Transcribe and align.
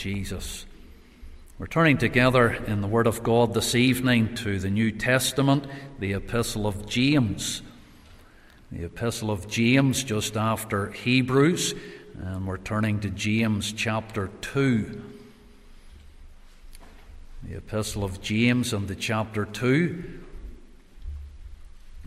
Jesus. 0.00 0.64
We're 1.58 1.66
turning 1.66 1.98
together 1.98 2.52
in 2.52 2.80
the 2.80 2.86
Word 2.86 3.06
of 3.06 3.22
God 3.22 3.52
this 3.52 3.74
evening 3.74 4.34
to 4.36 4.58
the 4.58 4.70
New 4.70 4.92
Testament, 4.92 5.66
the 5.98 6.14
Epistle 6.14 6.66
of 6.66 6.88
James. 6.88 7.60
The 8.72 8.86
Epistle 8.86 9.30
of 9.30 9.46
James, 9.46 10.02
just 10.02 10.38
after 10.38 10.90
Hebrews, 10.92 11.74
and 12.18 12.46
we're 12.46 12.56
turning 12.56 13.00
to 13.00 13.10
James 13.10 13.74
chapter 13.74 14.30
2. 14.40 15.02
The 17.42 17.58
Epistle 17.58 18.02
of 18.02 18.22
James 18.22 18.72
and 18.72 18.88
the 18.88 18.96
chapter 18.96 19.44
2. 19.44 20.20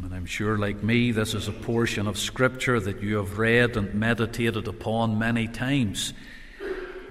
And 0.02 0.16
I'm 0.16 0.25
sure, 0.25 0.57
like 0.57 0.82
me, 0.82 1.12
this 1.12 1.36
is 1.36 1.48
a 1.48 1.52
portion 1.52 2.07
of 2.07 2.18
Scripture 2.18 2.80
that 2.80 3.04
you 3.04 3.18
have 3.18 3.38
read 3.38 3.78
and 3.78 3.94
meditated 3.94 4.68
upon 4.68 5.20
many 5.20 5.48
times. 5.48 6.16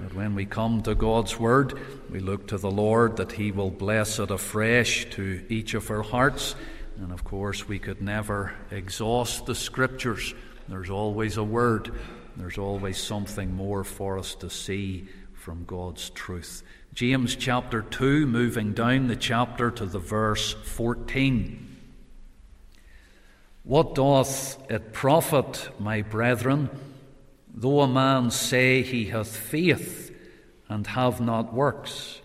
That 0.01 0.15
when 0.15 0.35
we 0.35 0.47
come 0.47 0.83
to 0.83 0.95
God's 0.95 1.39
Word, 1.39 1.79
we 2.11 2.19
look 2.19 2.49
to 2.49 2.59
the 2.59 2.71
Lord 2.71 3.17
that 3.17 3.33
He 3.33 3.53
will 3.53 3.71
bless 3.71 4.19
it 4.19 4.31
afresh 4.31 5.07
to 5.11 5.45
each 5.49 5.75
of 5.75 5.91
our 5.91 6.03
hearts. 6.03 6.55
And 6.99 7.13
of 7.13 7.25
course, 7.25 7.69
we 7.69 7.79
could 7.79 8.03
never 8.03 8.55
exhaust 8.71 9.47
the 9.47 9.55
Scriptures. 9.55 10.35
There's 10.69 10.91
always 10.91 11.37
a 11.37 11.45
word, 11.45 11.93
there's 12.37 12.59
always 12.59 12.99
something 12.99 13.55
more 13.55 13.85
for 13.85 14.19
us 14.19 14.35
to 14.37 14.49
see 14.49 15.09
from 15.35 15.65
God's 15.65 16.11
truth. 16.11 16.63
James 16.95 17.35
chapter 17.37 17.83
2, 17.83 18.27
moving 18.27 18.73
down 18.73 19.09
the 19.09 19.17
chapter 19.17 19.71
to 19.71 19.87
the 19.87 19.99
verse 19.99 20.53
14. 20.53 21.69
What 23.65 23.95
doth 23.95 24.59
it 24.71 24.93
profit, 24.93 25.71
my 25.79 26.03
brethren? 26.03 26.69
Though 27.55 27.81
a 27.81 27.89
man 27.89 28.31
say 28.31 28.83
he 28.83 29.07
hath 29.07 29.37
faith 29.37 30.15
and 30.69 30.87
have 30.87 31.21
not 31.21 31.53
works, 31.53 32.21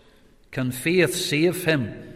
can 0.50 0.72
faith 0.72 1.14
save 1.14 1.64
him? 1.64 2.14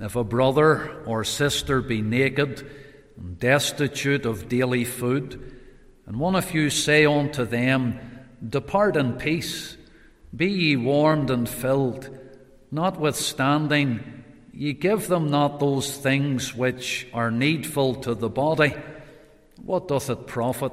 If 0.00 0.16
a 0.16 0.24
brother 0.24 1.02
or 1.06 1.24
sister 1.24 1.80
be 1.80 2.02
naked 2.02 2.68
and 3.16 3.38
destitute 3.38 4.26
of 4.26 4.48
daily 4.48 4.84
food, 4.84 5.60
and 6.06 6.18
one 6.18 6.34
of 6.34 6.54
you 6.54 6.70
say 6.70 7.06
unto 7.06 7.44
them, 7.44 7.98
Depart 8.46 8.96
in 8.96 9.14
peace, 9.14 9.76
be 10.34 10.48
ye 10.50 10.76
warmed 10.76 11.30
and 11.30 11.48
filled, 11.48 12.16
notwithstanding, 12.70 14.24
ye 14.52 14.72
give 14.72 15.08
them 15.08 15.30
not 15.30 15.60
those 15.60 15.96
things 15.96 16.54
which 16.54 17.06
are 17.12 17.30
needful 17.30 17.94
to 17.96 18.14
the 18.14 18.28
body, 18.28 18.74
what 19.62 19.88
doth 19.88 20.10
it 20.10 20.26
profit? 20.26 20.72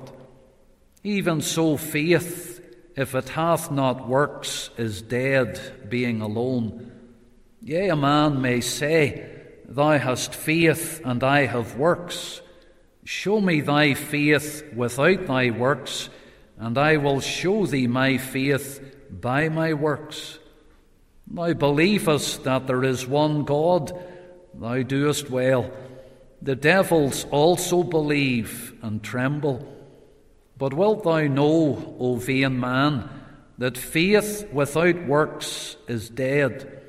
Even 1.06 1.39
so, 1.39 1.78
faith, 1.78 2.66
if 2.95 3.14
it 3.14 3.30
hath 3.30 3.70
not 3.70 4.08
works, 4.08 4.72
is 4.75 5.03
dead, 5.03 5.88
being 5.88 6.20
alone. 6.20 6.92
Yea, 7.61 7.89
a 7.89 7.95
man 7.95 8.42
may 8.42 8.59
say, 8.59 9.23
Thou 9.70 10.00
hast 10.00 10.33
faith, 10.33 11.02
and 11.06 11.23
I 11.23 11.45
have 11.45 11.78
works. 11.78 12.42
Show 13.03 13.39
me 13.39 13.61
thy 13.61 13.94
faith 13.94 14.64
without 14.76 15.28
thy 15.28 15.52
works, 15.52 16.09
and 16.58 16.76
I 16.76 16.98
will 16.98 17.20
show 17.20 17.67
thee 17.67 17.86
my 17.86 18.17
faith 18.17 18.81
by 19.11 19.48
my 19.48 19.76
works. 19.76 20.39
Thou 21.28 21.53
believest 21.53 22.45
that 22.45 22.66
there 22.66 22.83
is 22.83 23.06
one 23.06 23.44
God, 23.44 23.94
thou 24.56 24.81
doest 24.81 25.30
well. 25.30 25.70
The 26.42 26.56
devils 26.56 27.28
also 27.30 27.83
believe 27.83 28.73
and 28.81 29.03
tremble. 29.03 29.74
But 30.58 30.73
wilt 30.73 31.03
thou 31.03 31.22
know, 31.28 31.95
O 32.00 32.16
vain 32.16 32.59
man, 32.59 33.09
that 33.58 33.78
faith 33.78 34.48
without 34.52 35.06
works 35.06 35.75
is 35.88 36.09
dead? 36.09 36.81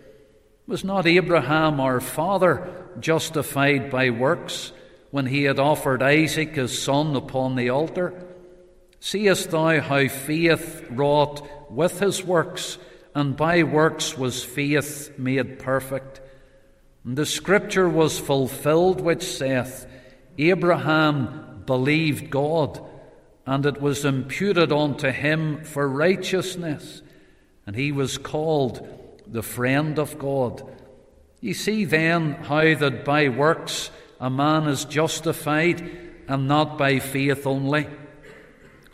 Was 0.67 0.85
not 0.85 1.07
Abraham 1.07 1.81
our 1.81 2.01
father 2.01 2.69
justified 3.01 3.91
by 3.91 4.11
works 4.11 4.73
when 5.11 5.27
he 5.27 5.45
had 5.45 5.59
offered 5.59 6.03
Isaac 6.03 6.55
his 6.55 6.81
son 6.81 7.17
upon 7.17 7.57
the 7.57 7.71
altar? 7.71 8.15
Seest 9.01 9.51
thou 9.51 9.81
how 9.81 10.09
faith 10.09 10.85
wrought 10.91 11.71
with 11.71 12.01
his 12.01 12.25
works, 12.25 12.79
and 13.15 13.37
by 13.37 13.63
works 13.63 14.17
was 14.17 14.45
faith 14.45 15.17
made 15.19 15.59
perfect? 15.59 16.21
And 17.05 17.17
the 17.17 17.27
scripture 17.27 17.89
was 17.89 18.19
fulfilled 18.19 19.01
which 19.01 19.23
saith, 19.23 19.87
Abraham 20.39 21.63
believed 21.67 22.31
God 22.31 22.81
and 23.47 23.65
it 23.65 23.81
was 23.81 24.05
imputed 24.05 24.73
unto 24.73 25.11
him 25.11 25.65
for 25.65 25.89
righteousness, 25.89 27.01
and 27.65 27.77
he 27.77 27.93
was 27.93 28.19
called 28.19 28.87
the 29.27 29.43
friend 29.43 29.99
of 29.99 30.19
God. 30.19 30.69
You 31.41 31.55
see 31.55 31.85
then 31.85 32.33
how 32.33 32.75
that 32.75 33.05
by 33.05 33.29
works 33.29 33.91
a 34.21 34.29
man 34.31 34.67
is 34.67 34.85
justified, 34.85 35.89
and 36.29 36.49
not 36.49 36.77
by 36.77 36.99
faith 36.99 37.47
only. 37.47 37.87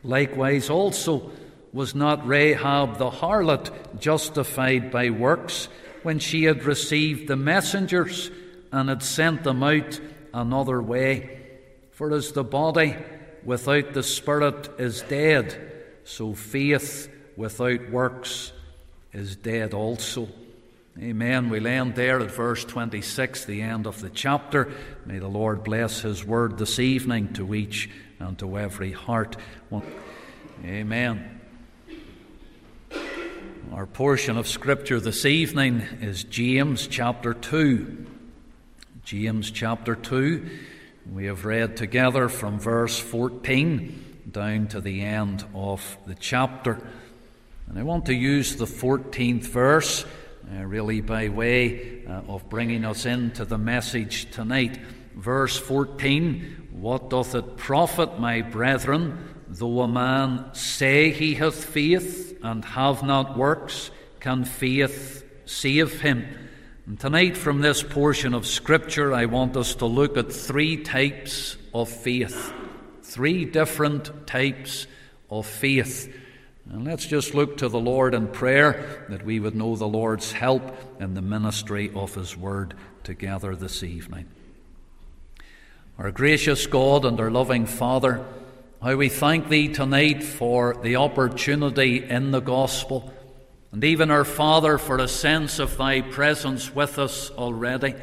Likewise, 0.02 0.68
also, 0.68 1.30
was 1.72 1.94
not 1.94 2.26
Rahab 2.26 2.98
the 2.98 3.08
harlot 3.08 3.98
justified 3.98 4.90
by 4.90 5.10
works 5.10 5.68
when 6.02 6.18
she 6.18 6.44
had 6.44 6.64
received 6.64 7.28
the 7.28 7.36
messengers 7.36 8.30
and 8.70 8.88
had 8.88 9.02
sent 9.02 9.44
them 9.44 9.62
out 9.62 10.00
another 10.34 10.82
way? 10.82 11.38
For 11.92 12.12
as 12.12 12.32
the 12.32 12.44
body 12.44 12.96
without 13.44 13.92
the 13.92 14.02
Spirit 14.02 14.70
is 14.78 15.02
dead, 15.02 15.72
so 16.04 16.34
faith 16.34 17.10
without 17.36 17.90
works 17.90 18.52
is 19.12 19.36
dead 19.36 19.74
also. 19.74 20.28
Amen. 20.98 21.48
We'll 21.48 21.66
end 21.66 21.94
there 21.94 22.20
at 22.20 22.30
verse 22.30 22.64
26, 22.64 23.46
the 23.46 23.62
end 23.62 23.86
of 23.86 24.00
the 24.00 24.10
chapter. 24.10 24.72
May 25.06 25.18
the 25.18 25.28
Lord 25.28 25.64
bless 25.64 26.02
His 26.02 26.24
word 26.24 26.58
this 26.58 26.78
evening 26.78 27.32
to 27.34 27.54
each 27.54 27.88
and 28.18 28.38
to 28.38 28.58
every 28.58 28.92
heart. 28.92 29.36
Amen. 30.64 31.40
Our 33.72 33.86
portion 33.86 34.36
of 34.36 34.46
Scripture 34.46 35.00
this 35.00 35.24
evening 35.24 35.80
is 36.02 36.24
James 36.24 36.86
chapter 36.86 37.32
2. 37.32 38.06
James 39.02 39.50
chapter 39.50 39.94
2. 39.94 40.50
We 41.10 41.26
have 41.26 41.44
read 41.44 41.76
together 41.76 42.28
from 42.28 42.60
verse 42.60 42.98
14 42.98 44.20
down 44.30 44.68
to 44.68 44.80
the 44.80 45.02
end 45.02 45.44
of 45.52 45.96
the 46.06 46.14
chapter. 46.14 46.80
And 47.68 47.76
I 47.76 47.82
want 47.82 48.06
to 48.06 48.14
use 48.14 48.54
the 48.54 48.66
14th 48.66 49.42
verse 49.42 50.04
uh, 50.04 50.62
really 50.64 51.00
by 51.00 51.28
way 51.28 52.04
uh, 52.06 52.22
of 52.28 52.48
bringing 52.48 52.84
us 52.84 53.04
into 53.04 53.44
the 53.44 53.58
message 53.58 54.30
tonight. 54.30 54.78
Verse 55.16 55.58
14 55.58 56.68
What 56.72 57.10
doth 57.10 57.34
it 57.34 57.56
profit, 57.56 58.20
my 58.20 58.42
brethren, 58.42 59.28
though 59.48 59.80
a 59.80 59.88
man 59.88 60.54
say 60.54 61.10
he 61.10 61.34
hath 61.34 61.64
faith 61.64 62.38
and 62.44 62.64
have 62.64 63.02
not 63.02 63.36
works? 63.36 63.90
Can 64.20 64.44
faith 64.44 65.24
save 65.46 66.00
him? 66.00 66.41
And 66.84 66.98
tonight, 66.98 67.36
from 67.36 67.60
this 67.60 67.80
portion 67.80 68.34
of 68.34 68.44
Scripture, 68.44 69.14
I 69.14 69.26
want 69.26 69.56
us 69.56 69.76
to 69.76 69.86
look 69.86 70.16
at 70.16 70.32
three 70.32 70.78
types 70.82 71.56
of 71.72 71.88
faith. 71.88 72.52
Three 73.02 73.44
different 73.44 74.26
types 74.26 74.88
of 75.30 75.46
faith. 75.46 76.12
And 76.68 76.84
let's 76.84 77.06
just 77.06 77.34
look 77.34 77.58
to 77.58 77.68
the 77.68 77.78
Lord 77.78 78.14
in 78.14 78.26
prayer 78.26 79.06
that 79.10 79.24
we 79.24 79.38
would 79.38 79.54
know 79.54 79.76
the 79.76 79.86
Lord's 79.86 80.32
help 80.32 80.76
in 81.00 81.14
the 81.14 81.22
ministry 81.22 81.92
of 81.94 82.16
His 82.16 82.36
Word 82.36 82.74
together 83.04 83.54
this 83.54 83.84
evening. 83.84 84.26
Our 85.98 86.10
gracious 86.10 86.66
God 86.66 87.04
and 87.04 87.20
our 87.20 87.30
loving 87.30 87.66
Father, 87.66 88.26
how 88.82 88.96
we 88.96 89.08
thank 89.08 89.48
Thee 89.48 89.68
tonight 89.68 90.24
for 90.24 90.74
the 90.82 90.96
opportunity 90.96 92.02
in 92.02 92.32
the 92.32 92.40
gospel 92.40 93.12
and 93.72 93.82
even 93.84 94.10
our 94.10 94.24
Father, 94.24 94.76
for 94.76 94.98
a 94.98 95.08
sense 95.08 95.58
of 95.58 95.78
Thy 95.78 96.02
presence 96.02 96.74
with 96.74 96.98
us 96.98 97.30
already. 97.30 97.94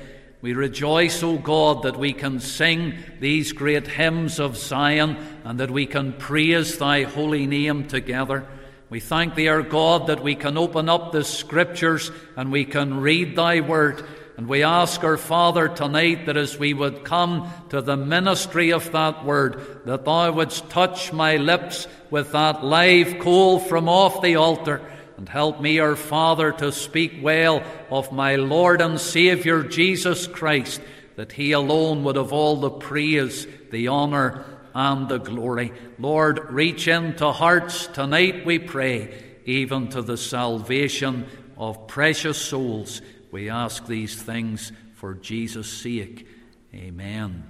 We 0.41 0.53
rejoice, 0.53 1.21
O 1.21 1.37
God, 1.37 1.83
that 1.83 1.99
we 1.99 2.11
can 2.11 2.39
sing 2.39 2.95
these 3.19 3.51
great 3.51 3.85
hymns 3.85 4.39
of 4.39 4.57
Zion 4.57 5.17
and 5.43 5.59
that 5.59 5.69
we 5.69 5.85
can 5.85 6.13
praise 6.13 6.77
Thy 6.77 7.03
holy 7.03 7.45
name 7.45 7.87
together. 7.87 8.47
We 8.89 8.99
thank 8.99 9.35
Thee, 9.35 9.47
our 9.47 9.61
God, 9.61 10.07
that 10.07 10.23
we 10.23 10.33
can 10.33 10.57
open 10.57 10.89
up 10.89 11.11
the 11.11 11.23
Scriptures 11.23 12.09
and 12.35 12.51
we 12.51 12.65
can 12.65 12.99
read 12.99 13.35
Thy 13.35 13.59
Word. 13.59 14.03
And 14.37 14.47
we 14.47 14.63
ask 14.63 15.03
our 15.03 15.17
Father 15.17 15.67
tonight 15.67 16.25
that 16.25 16.37
as 16.37 16.57
we 16.57 16.73
would 16.73 17.03
come 17.03 17.51
to 17.69 17.81
the 17.81 17.97
ministry 17.97 18.71
of 18.71 18.91
that 18.93 19.23
Word, 19.23 19.81
that 19.85 20.05
Thou 20.05 20.31
wouldst 20.31 20.67
touch 20.71 21.13
my 21.13 21.35
lips 21.35 21.87
with 22.09 22.31
that 22.31 22.63
live 22.63 23.19
coal 23.19 23.59
from 23.59 23.87
off 23.87 24.23
the 24.23 24.37
altar 24.37 24.81
and 25.19 25.27
help 25.27 25.59
me, 25.59 25.79
our 25.79 25.97
Father, 25.97 26.53
to 26.53 26.71
speak 26.71 27.19
well 27.21 27.61
of 27.91 28.13
my 28.13 28.37
Lord 28.37 28.79
and 28.79 28.97
Saviour 28.97 29.63
Jesus 29.63 30.27
Christ, 30.27 30.79
that 31.17 31.33
He 31.33 31.51
alone 31.51 32.05
would 32.05 32.15
have 32.15 32.31
all 32.31 32.55
the 32.55 32.69
praise, 32.69 33.45
the 33.69 33.89
honour, 33.89 34.45
and 34.73 35.09
the 35.09 35.17
glory. 35.17 35.73
Lord, 35.97 36.49
reach 36.49 36.87
into 36.87 37.33
hearts 37.33 37.87
tonight, 37.87 38.45
we 38.45 38.59
pray. 38.59 39.13
even 39.49 39.87
to 39.89 40.01
the 40.01 40.17
salvation 40.17 41.25
of 41.57 41.87
precious 41.87 42.37
souls. 42.37 43.01
We 43.31 43.49
ask 43.49 43.87
these 43.87 44.21
things 44.21 44.71
for 44.93 45.15
Jesus' 45.15 45.71
sake. 45.71 46.27
Amen. 46.73 47.43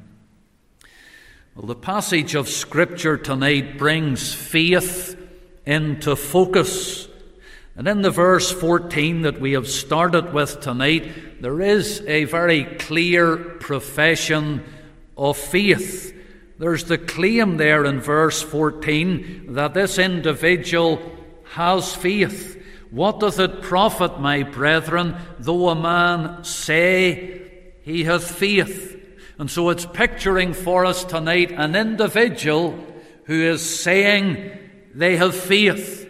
Well, 1.56 1.68
the 1.68 1.76
passage 1.76 2.36
of 2.36 2.48
Scripture 2.48 3.18
tonight 3.18 3.78
brings 3.78 4.34
faith 4.34 5.18
into 5.66 6.16
focus. 6.16 7.09
And 7.80 7.88
in 7.88 8.02
the 8.02 8.12
verse 8.12 8.52
14 8.52 9.22
that 9.22 9.40
we 9.40 9.54
have 9.54 9.70
started 9.70 10.34
with 10.34 10.60
tonight, 10.60 11.42
there 11.42 11.62
is 11.62 12.02
a 12.06 12.26
very 12.26 12.66
clear 12.66 13.38
profession 13.38 14.66
of 15.18 15.38
faith. 15.38 16.14
There's 16.58 16.84
the 16.84 16.98
claim 16.98 17.56
there 17.56 17.86
in 17.86 18.02
verse 18.02 18.42
14 18.42 19.54
that 19.54 19.74
this 19.74 19.98
individual 19.98 21.02
has 21.52 21.96
faith. 21.96 22.62
What 22.92 23.22
doth 23.22 23.40
it 23.40 23.62
profit, 23.62 24.20
my 24.20 24.44
brethren, 24.44 25.16
though 25.40 25.70
a 25.70 25.76
man 25.76 26.44
say 26.44 27.72
he 27.84 28.04
hath 28.04 28.30
faith? 28.30 29.02
And 29.38 29.50
so 29.50 29.70
it's 29.70 29.86
picturing 29.86 30.52
for 30.52 30.84
us 30.84 31.06
tonight 31.06 31.54
an 31.54 31.78
individual 31.78 32.78
who 33.24 33.42
is 33.42 33.80
saying 33.82 34.52
they 34.94 35.16
have 35.16 35.34
faith. 35.34 36.08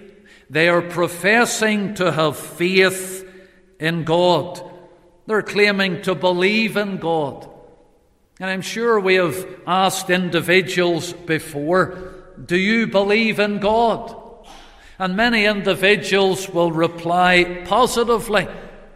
They 0.50 0.68
are 0.70 0.82
professing 0.82 1.94
to 1.96 2.12
have 2.12 2.38
faith 2.38 3.26
in 3.80 4.04
God. 4.04 4.62
They're 5.28 5.44
claiming 5.44 6.02
to 6.04 6.16
believe 6.16 6.76
in 6.76 6.98
God. 6.98 7.48
And 8.40 8.50
I'm 8.50 8.62
sure 8.62 9.00
we 9.00 9.16
have 9.16 9.46
asked 9.68 10.10
individuals 10.10 11.14
before, 11.14 12.16
Do 12.44 12.58
you 12.58 12.88
believe 12.88 13.40
in 13.40 13.60
God? 13.60 14.16
And 14.98 15.16
many 15.16 15.46
individuals 15.46 16.50
will 16.50 16.72
reply 16.72 17.64
positively 17.66 18.48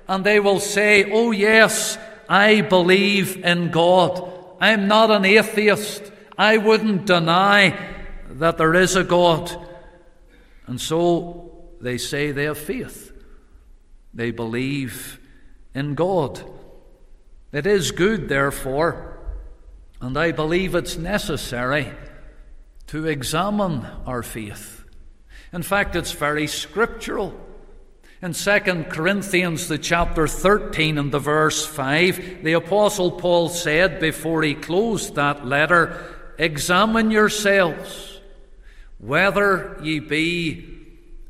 and 0.07 0.23
they 0.23 0.39
will 0.39 0.59
say, 0.59 1.09
Oh, 1.11 1.31
yes, 1.31 1.97
I 2.27 2.61
believe 2.61 3.43
in 3.43 3.71
God. 3.71 4.31
I'm 4.59 4.87
not 4.87 5.11
an 5.11 5.25
atheist. 5.25 6.11
I 6.37 6.57
wouldn't 6.57 7.05
deny 7.05 7.77
that 8.29 8.57
there 8.57 8.73
is 8.73 8.95
a 8.95 9.03
God. 9.03 9.55
And 10.67 10.79
so 10.79 11.51
they 11.81 11.97
say 11.97 12.31
they 12.31 12.45
have 12.45 12.57
faith. 12.57 13.11
They 14.13 14.31
believe 14.31 15.19
in 15.73 15.95
God. 15.95 16.43
It 17.51 17.67
is 17.67 17.91
good, 17.91 18.29
therefore, 18.29 19.19
and 20.01 20.17
I 20.17 20.31
believe 20.31 20.75
it's 20.75 20.97
necessary 20.97 21.91
to 22.87 23.05
examine 23.05 23.85
our 24.05 24.23
faith. 24.23 24.83
In 25.51 25.63
fact, 25.63 25.95
it's 25.95 26.11
very 26.11 26.47
scriptural. 26.47 27.39
In 28.21 28.33
2 28.33 28.85
Corinthians, 28.89 29.67
the 29.67 29.77
chapter 29.77 30.27
13 30.27 30.97
and 30.97 31.11
the 31.11 31.19
verse 31.19 31.65
5, 31.65 32.43
the 32.43 32.53
Apostle 32.53 33.11
Paul 33.11 33.49
said 33.49 33.99
before 33.99 34.43
he 34.43 34.55
closed 34.55 35.15
that 35.15 35.45
letter, 35.45 36.33
Examine 36.37 37.11
yourselves 37.11 38.12
whether 39.05 39.79
ye 39.83 39.99
be 39.99 40.69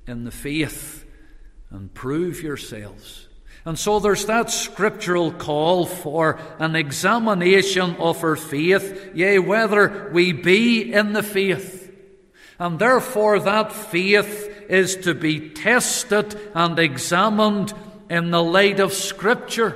in 0.08 0.24
the 0.25 0.31
faith, 0.31 1.06
and 1.70 1.94
prove 1.94 2.42
yourselves. 2.42 3.28
And 3.66 3.80
so 3.80 4.00
there's 4.00 4.25
that 4.25 4.52
scriptural 4.52 5.31
call 5.31 5.86
for 5.86 6.40
an 6.60 6.75
examination 6.75 7.96
of 7.96 8.24
our 8.24 8.36
faith, 8.36 9.12
yea, 9.16 9.40
whether 9.40 10.12
we 10.14 10.34
be 10.34 10.94
in 10.94 11.14
the 11.14 11.24
faith. 11.24 11.92
And 12.60 12.78
therefore 12.78 13.40
that 13.40 13.72
faith 13.72 14.66
is 14.69 14.98
to 14.98 15.14
be 15.14 15.50
tested 15.50 16.38
and 16.54 16.78
examined 16.78 17.74
in 18.10 18.31
the 18.31 18.44
light 18.44 18.80
of 18.80 18.94
Scripture. 18.94 19.76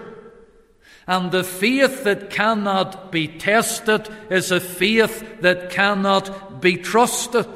And 1.08 1.32
the 1.32 1.44
faith 1.44 2.04
that 2.04 2.30
cannot 2.30 3.12
be 3.12 3.28
tested 3.28 4.10
is 4.30 4.52
a 4.52 4.60
faith 4.60 5.42
that 5.42 5.72
cannot 5.72 6.62
be 6.62 6.78
trusted. 6.78 7.48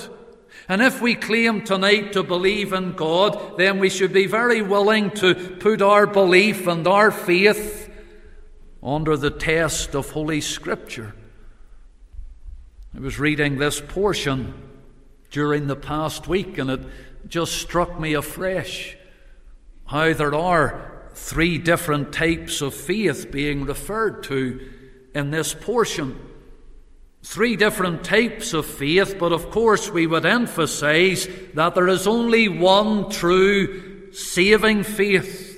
And 0.71 0.81
if 0.81 1.01
we 1.01 1.15
claim 1.15 1.65
tonight 1.65 2.13
to 2.13 2.23
believe 2.23 2.71
in 2.71 2.93
God, 2.93 3.57
then 3.57 3.79
we 3.79 3.89
should 3.89 4.13
be 4.13 4.25
very 4.25 4.61
willing 4.61 5.11
to 5.15 5.35
put 5.35 5.81
our 5.81 6.07
belief 6.07 6.65
and 6.65 6.87
our 6.87 7.11
faith 7.11 7.89
under 8.81 9.17
the 9.17 9.31
test 9.31 9.95
of 9.95 10.11
Holy 10.11 10.39
Scripture. 10.39 11.13
I 12.95 13.01
was 13.01 13.19
reading 13.19 13.57
this 13.57 13.81
portion 13.81 14.53
during 15.29 15.67
the 15.67 15.75
past 15.75 16.29
week, 16.29 16.57
and 16.57 16.69
it 16.69 16.79
just 17.27 17.51
struck 17.51 17.99
me 17.99 18.13
afresh 18.13 18.95
how 19.87 20.13
there 20.13 20.33
are 20.33 21.09
three 21.15 21.57
different 21.57 22.13
types 22.13 22.61
of 22.61 22.73
faith 22.73 23.29
being 23.29 23.65
referred 23.65 24.23
to 24.23 24.71
in 25.13 25.31
this 25.31 25.53
portion. 25.53 26.30
Three 27.23 27.55
different 27.55 28.03
types 28.03 28.53
of 28.53 28.65
faith, 28.65 29.17
but 29.19 29.31
of 29.31 29.51
course 29.51 29.91
we 29.91 30.07
would 30.07 30.25
emphasize 30.25 31.27
that 31.53 31.75
there 31.75 31.87
is 31.87 32.07
only 32.07 32.47
one 32.47 33.09
true 33.09 34.11
saving 34.11 34.83
faith. 34.83 35.49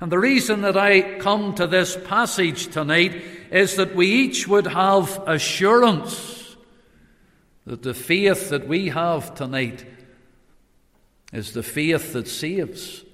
And 0.00 0.12
the 0.12 0.18
reason 0.18 0.62
that 0.62 0.76
I 0.76 1.18
come 1.18 1.54
to 1.54 1.66
this 1.66 1.96
passage 2.04 2.68
tonight 2.68 3.22
is 3.50 3.76
that 3.76 3.94
we 3.94 4.06
each 4.06 4.46
would 4.46 4.66
have 4.66 5.22
assurance 5.26 6.56
that 7.66 7.82
the 7.82 7.94
faith 7.94 8.50
that 8.50 8.66
we 8.66 8.88
have 8.88 9.34
tonight 9.34 9.84
is 11.32 11.52
the 11.52 11.62
faith 11.62 12.12
that 12.14 12.26
saves, 12.26 13.04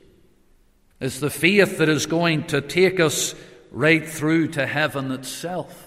is 1.00 1.20
the 1.20 1.30
faith 1.30 1.78
that 1.78 1.88
is 1.88 2.06
going 2.06 2.44
to 2.44 2.60
take 2.60 2.98
us 2.98 3.34
right 3.70 4.08
through 4.08 4.48
to 4.48 4.66
heaven 4.66 5.12
itself 5.12 5.85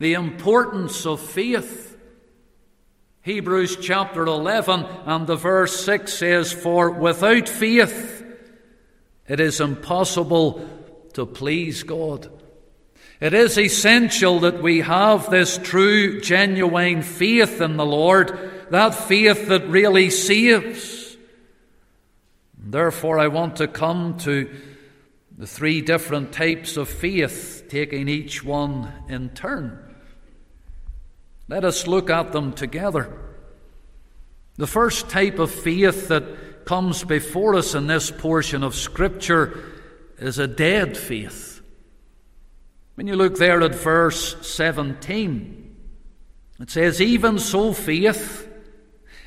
the 0.00 0.14
importance 0.14 1.06
of 1.06 1.20
faith. 1.20 1.96
Hebrews 3.20 3.76
chapter 3.76 4.24
11 4.24 4.86
and 5.04 5.26
the 5.26 5.36
verse 5.36 5.84
6 5.84 6.12
says, 6.12 6.52
For 6.52 6.90
without 6.90 7.48
faith 7.48 8.24
it 9.28 9.38
is 9.38 9.60
impossible 9.60 10.66
to 11.12 11.26
please 11.26 11.82
God. 11.82 12.30
It 13.20 13.34
is 13.34 13.58
essential 13.58 14.40
that 14.40 14.62
we 14.62 14.80
have 14.80 15.28
this 15.28 15.58
true, 15.58 16.22
genuine 16.22 17.02
faith 17.02 17.60
in 17.60 17.76
the 17.76 17.84
Lord, 17.84 18.66
that 18.70 18.94
faith 18.94 19.48
that 19.48 19.68
really 19.68 20.08
saves. 20.08 21.18
Therefore, 22.56 23.18
I 23.18 23.28
want 23.28 23.56
to 23.56 23.68
come 23.68 24.16
to 24.20 24.50
the 25.36 25.46
three 25.46 25.82
different 25.82 26.32
types 26.32 26.78
of 26.78 26.88
faith, 26.88 27.66
taking 27.68 28.08
each 28.08 28.42
one 28.42 28.90
in 29.10 29.28
turn. 29.30 29.88
Let 31.50 31.64
us 31.64 31.88
look 31.88 32.10
at 32.10 32.30
them 32.30 32.52
together. 32.52 33.12
The 34.56 34.68
first 34.68 35.10
type 35.10 35.40
of 35.40 35.50
faith 35.50 36.06
that 36.06 36.64
comes 36.64 37.02
before 37.02 37.56
us 37.56 37.74
in 37.74 37.88
this 37.88 38.08
portion 38.08 38.62
of 38.62 38.76
Scripture 38.76 39.58
is 40.18 40.38
a 40.38 40.46
dead 40.46 40.96
faith. 40.96 41.60
When 42.94 43.08
you 43.08 43.16
look 43.16 43.36
there 43.36 43.60
at 43.62 43.74
verse 43.74 44.36
17, 44.46 45.76
it 46.60 46.70
says, 46.70 47.02
Even 47.02 47.40
so 47.40 47.72
faith, 47.72 48.48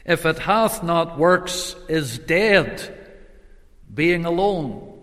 if 0.06 0.25
it 0.25 0.39
hath 0.39 0.82
not 0.82 1.20
works, 1.20 1.75
is 1.89 2.20
dead, 2.20 2.98
being 3.94 4.24
alone. 4.24 4.98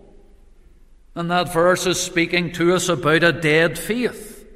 And 1.14 1.30
that 1.30 1.52
verse 1.52 1.86
is 1.86 2.00
speaking 2.00 2.52
to 2.52 2.74
us 2.74 2.88
about 2.88 3.24
a 3.24 3.32
dead 3.32 3.78
faith. 3.78 4.46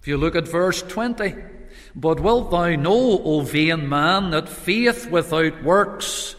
If 0.00 0.06
you 0.06 0.18
look 0.18 0.36
at 0.36 0.46
verse 0.46 0.80
20, 0.80 1.53
but 1.96 2.20
wilt 2.20 2.50
thou 2.50 2.74
know, 2.74 3.22
O 3.22 3.40
vain 3.40 3.88
man, 3.88 4.30
that 4.30 4.48
faith 4.48 5.10
without 5.10 5.62
works 5.62 6.34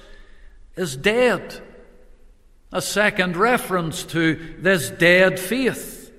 is 0.75 0.97
dead? 0.97 1.61
A 2.71 2.81
second 2.81 3.37
reference 3.37 4.03
to 4.05 4.55
this 4.59 4.89
dead 4.89 5.39
faith. 5.39 6.11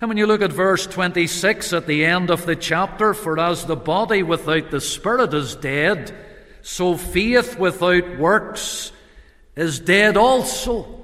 And 0.00 0.08
when 0.08 0.18
you 0.18 0.26
look 0.26 0.42
at 0.42 0.52
verse 0.52 0.86
26 0.86 1.72
at 1.72 1.86
the 1.86 2.04
end 2.04 2.30
of 2.30 2.44
the 2.44 2.56
chapter, 2.56 3.14
for 3.14 3.38
as 3.38 3.64
the 3.64 3.76
body 3.76 4.22
without 4.22 4.70
the 4.70 4.80
spirit 4.80 5.32
is 5.32 5.56
dead, 5.56 6.14
so 6.60 6.96
faith 6.96 7.58
without 7.58 8.18
works 8.18 8.92
is 9.56 9.80
dead 9.80 10.16
also. 10.16 11.03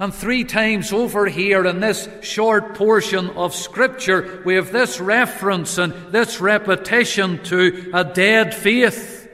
And 0.00 0.14
three 0.14 0.44
times 0.44 0.94
over 0.94 1.26
here 1.26 1.66
in 1.66 1.80
this 1.80 2.08
short 2.22 2.74
portion 2.74 3.28
of 3.30 3.54
Scripture, 3.54 4.42
we 4.46 4.54
have 4.54 4.72
this 4.72 4.98
reference 4.98 5.76
and 5.76 5.92
this 6.10 6.40
repetition 6.40 7.42
to 7.44 7.90
a 7.92 8.02
dead 8.02 8.54
faith. 8.54 9.28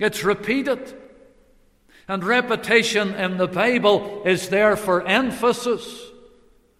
It's 0.00 0.24
repeated. 0.24 0.94
And 2.08 2.24
repetition 2.24 3.14
in 3.14 3.36
the 3.36 3.46
Bible 3.46 4.24
is 4.26 4.48
there 4.48 4.74
for 4.74 5.06
emphasis. 5.06 6.10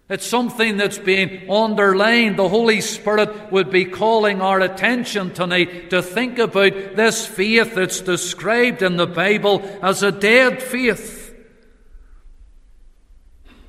It's 0.09 0.27
something 0.27 0.75
that's 0.75 0.97
being 0.97 1.49
underlined. 1.49 2.35
The 2.35 2.49
Holy 2.49 2.81
Spirit 2.81 3.49
would 3.53 3.71
be 3.71 3.85
calling 3.85 4.41
our 4.41 4.59
attention 4.59 5.33
tonight 5.33 5.91
to 5.91 6.01
think 6.01 6.37
about 6.37 6.97
this 6.97 7.25
faith 7.25 7.75
that's 7.75 8.01
described 8.01 8.81
in 8.81 8.97
the 8.97 9.07
Bible 9.07 9.61
as 9.81 10.03
a 10.03 10.11
dead 10.11 10.61
faith. 10.61 11.20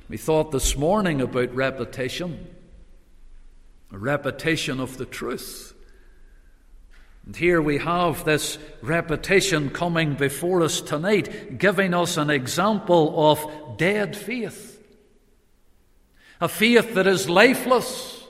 We 0.09 0.17
thought 0.17 0.51
this 0.51 0.77
morning 0.77 1.21
about 1.21 1.53
repetition, 1.55 2.47
a 3.91 3.97
repetition 3.97 4.79
of 4.79 4.97
the 4.97 5.05
truth. 5.05 5.73
And 7.25 7.35
here 7.35 7.61
we 7.61 7.77
have 7.77 8.25
this 8.25 8.57
repetition 8.81 9.69
coming 9.69 10.15
before 10.15 10.61
us 10.61 10.81
tonight, 10.81 11.57
giving 11.57 11.93
us 11.93 12.17
an 12.17 12.29
example 12.29 13.31
of 13.31 13.77
dead 13.77 14.15
faith 14.15 14.73
a 16.43 16.49
faith 16.49 16.95
that 16.95 17.07
is 17.07 17.29
lifeless, 17.29 18.21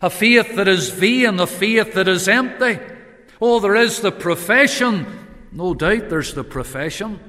a 0.00 0.08
faith 0.08 0.56
that 0.56 0.66
is 0.66 0.88
vain, 0.88 1.38
a 1.38 1.46
faith 1.46 1.92
that 1.92 2.08
is 2.08 2.28
empty. 2.28 2.78
Oh, 3.42 3.60
there 3.60 3.74
is 3.74 4.00
the 4.00 4.10
profession. 4.10 5.06
No 5.52 5.74
doubt 5.74 6.08
there's 6.08 6.32
the 6.32 6.44
profession. 6.44 7.20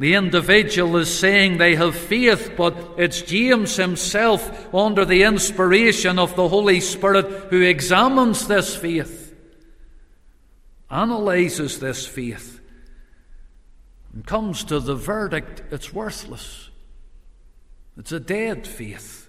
The 0.00 0.14
individual 0.14 0.96
is 0.96 1.14
saying 1.14 1.58
they 1.58 1.74
have 1.74 1.94
faith, 1.94 2.54
but 2.56 2.74
it's 2.96 3.20
James 3.20 3.76
himself, 3.76 4.74
under 4.74 5.04
the 5.04 5.24
inspiration 5.24 6.18
of 6.18 6.34
the 6.36 6.48
Holy 6.48 6.80
Spirit, 6.80 7.26
who 7.50 7.60
examines 7.60 8.48
this 8.48 8.74
faith, 8.74 9.36
analyzes 10.90 11.80
this 11.80 12.06
faith, 12.06 12.62
and 14.14 14.24
comes 14.24 14.64
to 14.64 14.80
the 14.80 14.94
verdict 14.94 15.64
it's 15.70 15.92
worthless. 15.92 16.70
It's 17.98 18.12
a 18.12 18.20
dead 18.20 18.66
faith. 18.66 19.28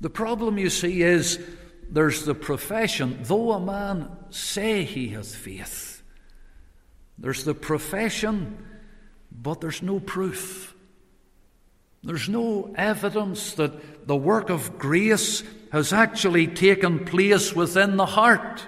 The 0.00 0.10
problem, 0.10 0.58
you 0.58 0.70
see, 0.70 1.02
is 1.02 1.38
there's 1.88 2.24
the 2.24 2.34
profession. 2.34 3.20
Though 3.22 3.52
a 3.52 3.60
man 3.60 4.10
say 4.30 4.82
he 4.82 5.10
has 5.10 5.36
faith, 5.36 6.02
there's 7.16 7.44
the 7.44 7.54
profession, 7.54 8.66
but 9.32 9.60
there's 9.60 9.82
no 9.82 10.00
proof. 10.00 10.74
There's 12.02 12.28
no 12.28 12.72
evidence 12.76 13.52
that 13.54 14.06
the 14.06 14.16
work 14.16 14.50
of 14.50 14.78
grace 14.78 15.42
has 15.72 15.92
actually 15.92 16.46
taken 16.46 17.04
place 17.04 17.54
within 17.54 17.96
the 17.96 18.06
heart. 18.06 18.66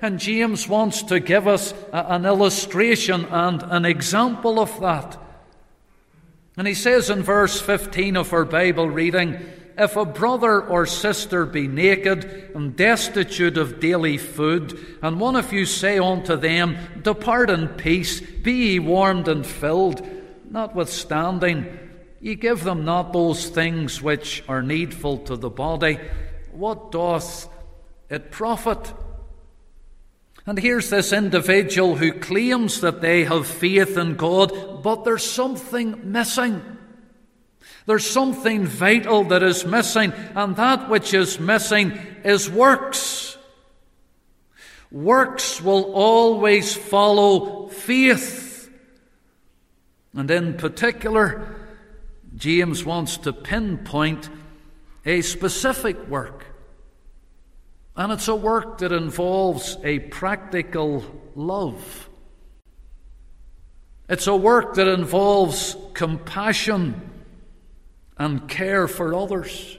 And 0.00 0.18
James 0.18 0.68
wants 0.68 1.02
to 1.04 1.20
give 1.20 1.46
us 1.46 1.74
an 1.92 2.24
illustration 2.24 3.26
and 3.26 3.62
an 3.62 3.84
example 3.84 4.58
of 4.58 4.80
that. 4.80 5.18
And 6.56 6.66
he 6.66 6.74
says 6.74 7.10
in 7.10 7.22
verse 7.22 7.60
15 7.60 8.16
of 8.16 8.32
our 8.32 8.44
Bible 8.44 8.88
reading, 8.88 9.38
If 9.78 9.96
a 9.96 10.04
brother 10.04 10.60
or 10.60 10.86
sister 10.86 11.46
be 11.46 11.68
naked 11.68 12.50
and 12.52 12.74
destitute 12.74 13.56
of 13.56 13.78
daily 13.78 14.18
food, 14.18 14.76
and 15.02 15.20
one 15.20 15.36
of 15.36 15.52
you 15.52 15.66
say 15.66 16.00
unto 16.00 16.34
them, 16.34 16.76
Depart 17.00 17.48
in 17.48 17.68
peace, 17.68 18.20
be 18.20 18.72
ye 18.72 18.78
warmed 18.80 19.28
and 19.28 19.46
filled, 19.46 20.04
notwithstanding, 20.50 21.78
ye 22.20 22.34
give 22.34 22.64
them 22.64 22.84
not 22.84 23.12
those 23.12 23.48
things 23.48 24.02
which 24.02 24.42
are 24.48 24.62
needful 24.62 25.18
to 25.18 25.36
the 25.36 25.50
body, 25.50 26.00
what 26.50 26.90
doth 26.90 27.48
it 28.10 28.32
profit? 28.32 28.92
And 30.44 30.58
here's 30.58 30.90
this 30.90 31.12
individual 31.12 31.94
who 31.94 32.10
claims 32.10 32.80
that 32.80 33.00
they 33.00 33.22
have 33.24 33.46
faith 33.46 33.96
in 33.96 34.16
God, 34.16 34.82
but 34.82 35.04
there's 35.04 35.22
something 35.22 36.10
missing. 36.10 36.77
There's 37.88 38.06
something 38.06 38.66
vital 38.66 39.24
that 39.24 39.42
is 39.42 39.64
missing, 39.64 40.12
and 40.34 40.54
that 40.56 40.90
which 40.90 41.14
is 41.14 41.40
missing 41.40 41.92
is 42.22 42.50
works. 42.50 43.38
Works 44.90 45.62
will 45.62 45.94
always 45.94 46.76
follow 46.76 47.68
faith. 47.68 48.70
And 50.12 50.30
in 50.30 50.58
particular, 50.58 51.56
James 52.36 52.84
wants 52.84 53.16
to 53.16 53.32
pinpoint 53.32 54.28
a 55.06 55.22
specific 55.22 56.08
work. 56.08 56.44
And 57.96 58.12
it's 58.12 58.28
a 58.28 58.36
work 58.36 58.76
that 58.78 58.92
involves 58.92 59.78
a 59.82 60.00
practical 60.00 61.02
love. 61.34 62.10
It's 64.10 64.26
a 64.26 64.36
work 64.36 64.74
that 64.74 64.88
involves 64.88 65.74
compassion 65.94 67.07
and 68.18 68.48
care 68.48 68.88
for 68.88 69.14
others. 69.14 69.78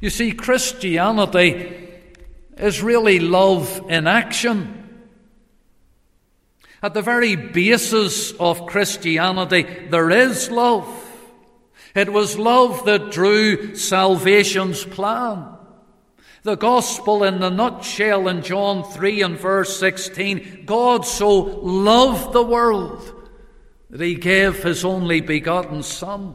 You 0.00 0.10
see, 0.10 0.32
Christianity 0.32 1.88
is 2.58 2.82
really 2.82 3.18
love 3.18 3.86
in 3.88 4.06
action. 4.06 4.82
At 6.82 6.94
the 6.94 7.02
very 7.02 7.36
basis 7.36 8.32
of 8.32 8.66
Christianity, 8.66 9.62
there 9.90 10.10
is 10.10 10.50
love. 10.50 10.86
It 11.94 12.12
was 12.12 12.38
love 12.38 12.84
that 12.84 13.10
drew 13.10 13.74
salvation's 13.74 14.84
plan. 14.84 15.56
The 16.42 16.56
gospel 16.56 17.24
in 17.24 17.40
the 17.40 17.48
nutshell 17.48 18.28
in 18.28 18.42
John 18.42 18.84
3 18.84 19.22
and 19.22 19.38
verse 19.38 19.80
16 19.80 20.64
God 20.64 21.04
so 21.04 21.32
loved 21.32 22.32
the 22.32 22.42
world 22.42 23.30
that 23.90 24.00
he 24.00 24.14
gave 24.14 24.62
his 24.62 24.84
only 24.84 25.20
begotten 25.20 25.82
Son. 25.82 26.34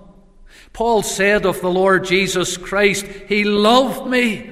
Paul 0.73 1.03
said 1.03 1.45
of 1.45 1.61
the 1.61 1.71
Lord 1.71 2.05
Jesus 2.05 2.57
Christ, 2.57 3.05
He 3.05 3.43
loved 3.43 4.09
me 4.09 4.49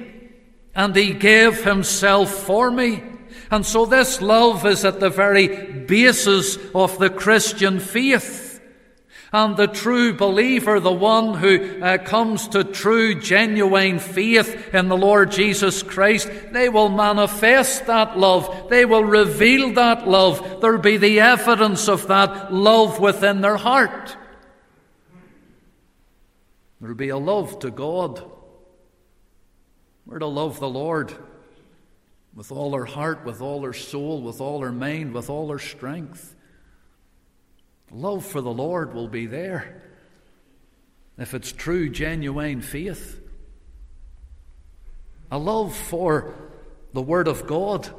and 0.74 0.94
He 0.94 1.12
gave 1.12 1.64
Himself 1.64 2.30
for 2.30 2.70
me. 2.70 3.02
And 3.50 3.66
so 3.66 3.84
this 3.86 4.20
love 4.20 4.64
is 4.64 4.84
at 4.84 5.00
the 5.00 5.10
very 5.10 5.48
basis 5.80 6.56
of 6.74 6.98
the 6.98 7.10
Christian 7.10 7.80
faith. 7.80 8.48
And 9.32 9.56
the 9.56 9.68
true 9.68 10.12
believer, 10.12 10.80
the 10.80 10.92
one 10.92 11.34
who 11.34 11.80
uh, 11.80 11.98
comes 11.98 12.48
to 12.48 12.64
true, 12.64 13.14
genuine 13.14 14.00
faith 14.00 14.74
in 14.74 14.88
the 14.88 14.96
Lord 14.96 15.30
Jesus 15.30 15.84
Christ, 15.84 16.28
they 16.50 16.68
will 16.68 16.88
manifest 16.88 17.86
that 17.86 18.18
love. 18.18 18.68
They 18.68 18.84
will 18.84 19.04
reveal 19.04 19.72
that 19.74 20.08
love. 20.08 20.60
There'll 20.60 20.80
be 20.80 20.96
the 20.96 21.20
evidence 21.20 21.88
of 21.88 22.08
that 22.08 22.52
love 22.52 22.98
within 22.98 23.40
their 23.40 23.56
heart. 23.56 24.16
There'll 26.80 26.96
be 26.96 27.10
a 27.10 27.18
love 27.18 27.58
to 27.60 27.70
God. 27.70 28.24
We're 30.06 30.18
to 30.18 30.26
love 30.26 30.60
the 30.60 30.68
Lord 30.68 31.12
with 32.34 32.50
all 32.50 32.74
our 32.74 32.84
heart, 32.84 33.24
with 33.24 33.40
all 33.40 33.62
our 33.64 33.72
soul, 33.72 34.22
with 34.22 34.40
all 34.40 34.60
our 34.60 34.72
mind, 34.72 35.12
with 35.12 35.28
all 35.28 35.50
our 35.50 35.58
strength. 35.58 36.34
Love 37.90 38.24
for 38.24 38.40
the 38.40 38.52
Lord 38.52 38.94
will 38.94 39.08
be 39.08 39.26
there 39.26 39.82
if 41.20 41.34
it's 41.34 41.52
true, 41.52 41.90
genuine 41.90 42.62
faith. 42.62 43.20
A 45.30 45.38
love 45.38 45.76
for 45.76 46.34
the 46.94 47.02
Word 47.02 47.28
of 47.28 47.46
God. 47.46 47.90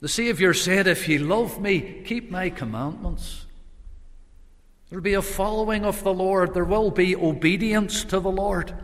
The 0.00 0.08
Saviour 0.08 0.52
said, 0.52 0.86
If 0.86 1.08
ye 1.08 1.18
love 1.18 1.60
me, 1.60 2.02
keep 2.04 2.30
my 2.30 2.50
commandments. 2.50 3.46
There'll 4.92 5.02
be 5.02 5.14
a 5.14 5.22
following 5.22 5.86
of 5.86 6.04
the 6.04 6.12
Lord. 6.12 6.52
There 6.52 6.66
will 6.66 6.90
be 6.90 7.16
obedience 7.16 8.04
to 8.04 8.20
the 8.20 8.30
Lord. 8.30 8.74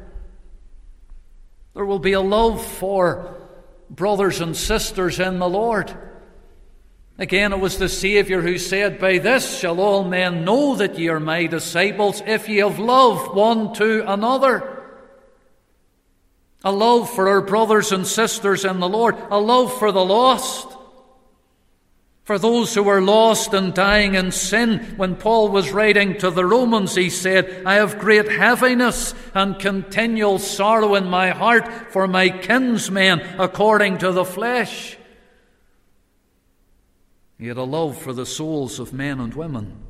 There 1.74 1.84
will 1.84 1.98
be 1.98 2.14
a 2.14 2.20
love 2.22 2.64
for 2.64 3.36
brothers 3.90 4.40
and 4.40 4.56
sisters 4.56 5.20
in 5.20 5.38
the 5.38 5.50
Lord. 5.50 5.94
Again, 7.18 7.52
it 7.52 7.60
was 7.60 7.76
the 7.76 7.90
Saviour 7.90 8.40
who 8.40 8.56
said, 8.56 8.98
By 8.98 9.18
this 9.18 9.58
shall 9.58 9.80
all 9.80 10.02
men 10.02 10.46
know 10.46 10.76
that 10.76 10.98
ye 10.98 11.08
are 11.10 11.20
my 11.20 11.44
disciples, 11.44 12.22
if 12.24 12.48
ye 12.48 12.56
have 12.56 12.78
love 12.78 13.34
one 13.36 13.74
to 13.74 14.10
another. 14.10 14.82
A 16.64 16.72
love 16.72 17.10
for 17.10 17.28
our 17.28 17.42
brothers 17.42 17.92
and 17.92 18.06
sisters 18.06 18.64
in 18.64 18.80
the 18.80 18.88
Lord, 18.88 19.14
a 19.30 19.38
love 19.38 19.78
for 19.78 19.92
the 19.92 20.06
lost. 20.06 20.77
For 22.28 22.38
those 22.38 22.74
who 22.74 22.82
were 22.82 23.00
lost 23.00 23.54
and 23.54 23.72
dying 23.72 24.14
in 24.14 24.32
sin, 24.32 24.80
when 24.98 25.16
Paul 25.16 25.48
was 25.48 25.72
writing 25.72 26.18
to 26.18 26.30
the 26.30 26.44
Romans, 26.44 26.94
he 26.94 27.08
said, 27.08 27.62
I 27.64 27.76
have 27.76 27.98
great 27.98 28.30
heaviness 28.30 29.14
and 29.32 29.58
continual 29.58 30.38
sorrow 30.38 30.94
in 30.94 31.06
my 31.06 31.30
heart 31.30 31.90
for 31.90 32.06
my 32.06 32.28
kinsmen 32.28 33.20
according 33.38 33.96
to 34.00 34.12
the 34.12 34.26
flesh. 34.26 34.98
He 37.38 37.46
had 37.46 37.56
a 37.56 37.62
love 37.62 37.96
for 37.96 38.12
the 38.12 38.26
souls 38.26 38.78
of 38.78 38.92
men 38.92 39.20
and 39.20 39.32
women. 39.32 39.82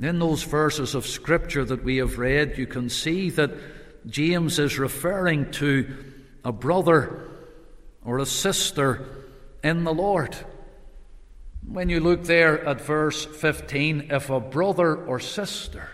In 0.00 0.18
those 0.18 0.42
verses 0.42 0.96
of 0.96 1.06
Scripture 1.06 1.64
that 1.64 1.84
we 1.84 1.98
have 1.98 2.18
read, 2.18 2.58
you 2.58 2.66
can 2.66 2.90
see 2.90 3.30
that 3.30 3.52
James 4.08 4.58
is 4.58 4.76
referring 4.76 5.52
to 5.52 5.96
a 6.44 6.50
brother 6.50 7.28
or 8.04 8.18
a 8.18 8.26
sister 8.26 9.17
in 9.68 9.84
the 9.84 9.94
Lord. 9.94 10.34
When 11.64 11.88
you 11.90 12.00
look 12.00 12.24
there 12.24 12.64
at 12.66 12.80
verse 12.80 13.24
15, 13.26 14.08
if 14.10 14.30
a 14.30 14.40
brother 14.40 14.96
or 14.96 15.20
sister, 15.20 15.90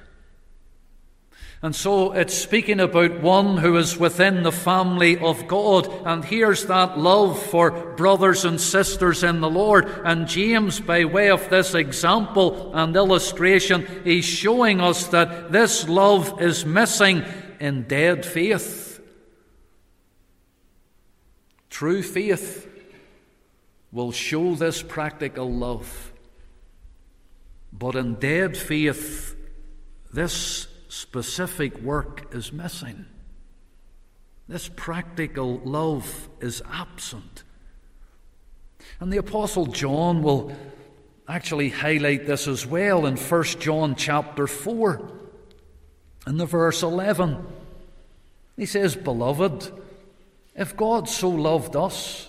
And 1.63 1.75
so 1.75 2.13
it's 2.13 2.35
speaking 2.35 2.79
about 2.79 3.23
one 3.23 3.57
who 3.57 3.79
is 3.79 3.97
within 3.97 4.43
the 4.43 4.53
family 4.53 5.17
of 5.17 5.49
God. 5.49 5.89
And 6.05 6.23
here's 6.23 6.67
that 6.67 6.99
love 6.99 7.43
for 7.43 7.71
brothers 7.97 8.45
and 8.45 8.61
sisters 8.61 9.25
in 9.25 9.41
the 9.41 9.49
Lord. 9.49 9.87
And 10.05 10.29
James, 10.29 10.79
by 10.79 11.07
way 11.07 11.31
of 11.31 11.49
this 11.49 11.75
example 11.75 12.71
and 12.75 12.95
illustration, 12.95 13.87
he's 14.05 14.27
showing 14.27 14.83
us 14.83 15.07
that 15.07 15.53
this 15.53 15.89
love 15.89 16.43
is 16.43 16.67
missing 16.67 17.25
in 17.61 17.85
dead 17.85 18.27
faith. 18.27 19.01
True 21.71 22.03
faith 22.03 22.74
will 23.95 24.11
show 24.11 24.57
this 24.57 24.83
practical 24.83 25.51
love. 25.51 26.13
But 27.73 27.95
in 27.95 28.17
dead 28.17 28.57
faith, 28.57 29.37
this 30.13 30.67
specific 30.89 31.81
work 31.81 32.35
is 32.35 32.53
missing. 32.53 33.07
This 34.49 34.69
practical 34.69 35.59
love 35.61 36.29
is 36.41 36.61
absent. 36.71 37.45
And 38.99 39.13
the 39.13 39.19
apostle 39.19 39.67
John 39.67 40.23
will 40.23 40.55
actually 41.29 41.71
highlight 41.71 42.27
this 42.27 42.49
as 42.49 42.67
well 42.67 43.07
in 43.07 43.17
1 43.17 43.45
John 43.61 43.95
chapter 43.95 44.49
4 44.49 45.09
in 46.27 46.37
the 46.37 46.47
verse 46.47 46.83
11. 46.83 47.47
He 48.57 48.67
says, 48.67 48.97
"Beloved, 48.97 49.71
if 50.57 50.77
God 50.77 51.09
so 51.09 51.29
loved 51.29 51.77
us, 51.77 52.29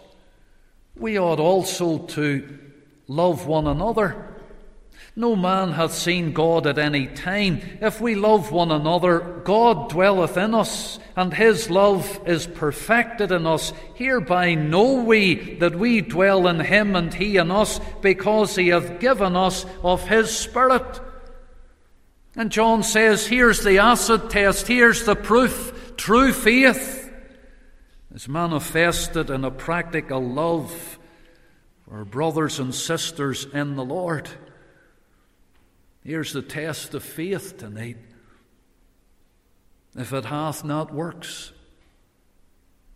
we 0.98 1.20
ought 1.20 1.40
also 1.40 2.00
to 2.00 2.44
love 3.08 3.48
one 3.48 3.68
another." 3.68 4.16
No 5.18 5.34
man 5.38 5.72
hath 5.72 5.94
seen 5.94 6.34
God 6.34 6.68
at 6.68 6.78
any 6.78 7.08
time. 7.08 7.62
If 7.80 8.02
we 8.02 8.16
love 8.16 8.52
one 8.52 8.70
another, 8.70 9.42
God 9.46 9.90
dwelleth 9.90 10.36
in 10.36 10.54
us, 10.54 11.00
and 11.16 11.34
his 11.34 11.70
love 11.70 12.20
is 12.26 12.48
perfected 12.48 13.32
in 13.32 13.48
us. 13.48 13.72
Hereby 13.94 14.56
know 14.56 14.96
we 14.96 15.56
that 15.60 15.78
we 15.80 16.02
dwell 16.02 16.48
in 16.48 16.60
him 16.60 16.98
and 16.98 17.14
he 17.14 17.38
in 17.38 17.50
us, 17.50 17.80
because 18.02 18.58
he 18.58 18.68
hath 18.68 19.00
given 19.00 19.38
us 19.38 19.66
of 19.84 20.10
his 20.10 20.38
Spirit. 20.38 21.00
And 22.36 22.52
John 22.52 22.84
says, 22.84 23.28
here's 23.28 23.64
the 23.64 23.78
acid 23.78 24.30
test, 24.30 24.68
here's 24.68 25.06
the 25.06 25.16
proof. 25.16 25.96
True 25.96 26.34
faith 26.34 27.05
is 28.16 28.30
manifested 28.30 29.30
in 29.30 29.44
a 29.44 29.52
practical 29.52 30.22
love 30.22 30.98
for 31.84 32.06
brothers 32.06 32.60
and 32.60 32.74
sisters 32.74 33.46
in 33.54 33.76
the 33.76 33.84
Lord. 33.84 34.30
Here's 36.02 36.32
the 36.32 36.42
test 36.42 36.94
of 36.94 37.04
faith 37.04 37.58
tonight. 37.58 37.98
If 39.98 40.14
it 40.14 40.24
hath 40.24 40.64
not 40.64 40.94
works, 40.94 41.52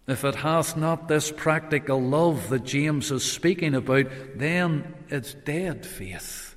if 0.08 0.24
it 0.24 0.36
hath 0.36 0.78
not 0.78 1.10
this 1.10 1.34
practical 1.36 2.02
love 2.02 2.48
that 2.50 2.64
James 2.64 3.12
is 3.12 3.30
speaking 3.30 3.76
about, 3.76 4.08
then 4.36 4.94
it's 5.10 5.34
dead 5.34 5.86
faith. 5.86 6.56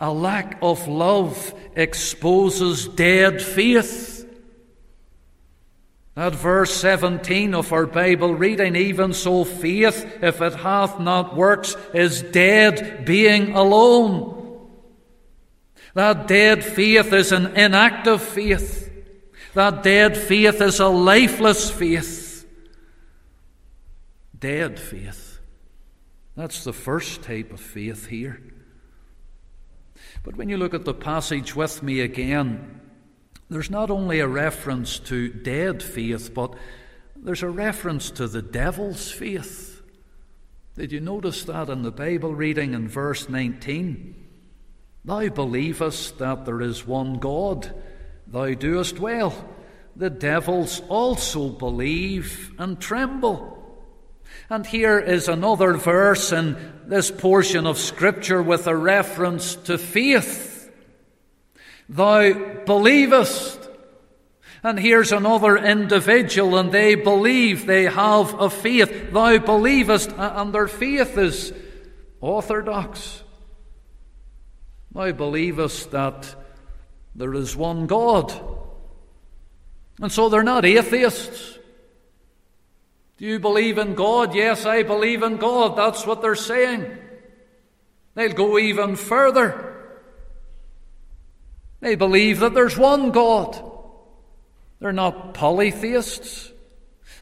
A 0.00 0.12
lack 0.12 0.58
of 0.62 0.88
love 0.88 1.54
exposes 1.76 2.88
dead 2.88 3.40
faith. 3.40 4.17
That 6.18 6.34
verse 6.34 6.74
17 6.74 7.54
of 7.54 7.72
our 7.72 7.86
Bible 7.86 8.34
reading, 8.34 8.74
even 8.74 9.12
so 9.12 9.44
faith, 9.44 10.18
if 10.20 10.42
it 10.42 10.52
hath 10.52 10.98
not 10.98 11.36
works, 11.36 11.76
is 11.94 12.22
dead 12.22 13.04
being 13.04 13.54
alone. 13.54 14.68
That 15.94 16.26
dead 16.26 16.64
faith 16.64 17.12
is 17.12 17.30
an 17.30 17.54
inactive 17.56 18.20
faith. 18.20 18.90
That 19.54 19.84
dead 19.84 20.16
faith 20.16 20.60
is 20.60 20.80
a 20.80 20.88
lifeless 20.88 21.70
faith. 21.70 22.44
Dead 24.36 24.80
faith. 24.80 25.38
That's 26.34 26.64
the 26.64 26.72
first 26.72 27.22
type 27.22 27.52
of 27.52 27.60
faith 27.60 28.08
here. 28.08 28.42
But 30.24 30.34
when 30.34 30.48
you 30.48 30.56
look 30.56 30.74
at 30.74 30.84
the 30.84 30.94
passage 30.94 31.54
with 31.54 31.80
me 31.80 32.00
again, 32.00 32.87
there's 33.50 33.70
not 33.70 33.90
only 33.90 34.20
a 34.20 34.28
reference 34.28 34.98
to 35.00 35.28
dead 35.28 35.82
faith, 35.82 36.34
but 36.34 36.54
there's 37.16 37.42
a 37.42 37.48
reference 37.48 38.10
to 38.12 38.28
the 38.28 38.42
devil's 38.42 39.10
faith. 39.10 39.82
Did 40.76 40.92
you 40.92 41.00
notice 41.00 41.44
that 41.44 41.70
in 41.70 41.82
the 41.82 41.90
Bible 41.90 42.34
reading 42.34 42.74
in 42.74 42.88
verse 42.88 43.28
19? 43.28 44.14
Thou 45.04 45.28
believest 45.28 46.18
that 46.18 46.44
there 46.44 46.60
is 46.60 46.86
one 46.86 47.18
God, 47.18 47.74
thou 48.26 48.54
doest 48.54 49.00
well. 49.00 49.34
The 49.96 50.10
devils 50.10 50.82
also 50.88 51.48
believe 51.48 52.52
and 52.58 52.78
tremble. 52.78 53.54
And 54.50 54.66
here 54.66 54.98
is 54.98 55.28
another 55.28 55.74
verse 55.74 56.32
in 56.32 56.56
this 56.86 57.10
portion 57.10 57.66
of 57.66 57.78
Scripture 57.78 58.42
with 58.42 58.66
a 58.66 58.76
reference 58.76 59.56
to 59.56 59.78
faith. 59.78 60.47
Thou 61.88 62.64
believest. 62.66 63.68
And 64.62 64.78
here's 64.78 65.12
another 65.12 65.56
individual, 65.56 66.58
and 66.58 66.72
they 66.72 66.94
believe 66.96 67.66
they 67.66 67.84
have 67.84 68.34
a 68.40 68.50
faith. 68.50 69.12
Thou 69.12 69.38
believest, 69.38 70.10
and 70.16 70.52
their 70.52 70.68
faith 70.68 71.16
is 71.16 71.52
orthodox. 72.20 73.22
Thou 74.92 75.12
believest 75.12 75.92
that 75.92 76.34
there 77.14 77.34
is 77.34 77.56
one 77.56 77.86
God. 77.86 78.32
And 80.00 80.10
so 80.10 80.28
they're 80.28 80.42
not 80.42 80.64
atheists. 80.64 81.58
Do 83.16 83.24
you 83.24 83.40
believe 83.40 83.78
in 83.78 83.94
God? 83.94 84.34
Yes, 84.34 84.64
I 84.64 84.84
believe 84.84 85.22
in 85.22 85.36
God. 85.36 85.76
That's 85.76 86.06
what 86.06 86.22
they're 86.22 86.36
saying. 86.36 86.86
They'll 88.14 88.32
go 88.32 88.58
even 88.58 88.94
further. 88.94 89.67
They 91.80 91.94
believe 91.94 92.40
that 92.40 92.54
there's 92.54 92.76
one 92.76 93.10
God. 93.10 93.62
They're 94.80 94.92
not 94.92 95.34
polytheists. 95.34 96.52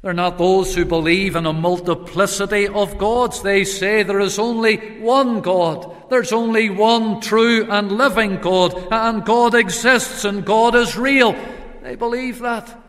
They're 0.03 0.13
not 0.13 0.39
those 0.39 0.75
who 0.75 0.85
believe 0.85 1.37
in 1.37 1.47
a 1.47 1.53
multiplicity 1.53 2.69
of 2.69 2.99
gods. 2.99 3.43
They 3.43 3.65
say 3.65 4.03
there 4.03 4.21
is 4.21 4.39
only 4.39 4.77
one 5.01 5.41
God. 5.41 6.11
There's 6.11 6.33
only 6.33 6.71
one 6.71 7.21
true 7.21 7.67
and 7.71 7.91
living 7.93 8.37
God. 8.37 8.89
And 8.91 9.25
God 9.25 9.55
exists 9.55 10.25
and 10.25 10.45
God 10.45 10.75
is 10.75 10.97
real. 10.97 11.35
They 11.83 11.97
believe 11.97 12.41
that. 12.41 12.83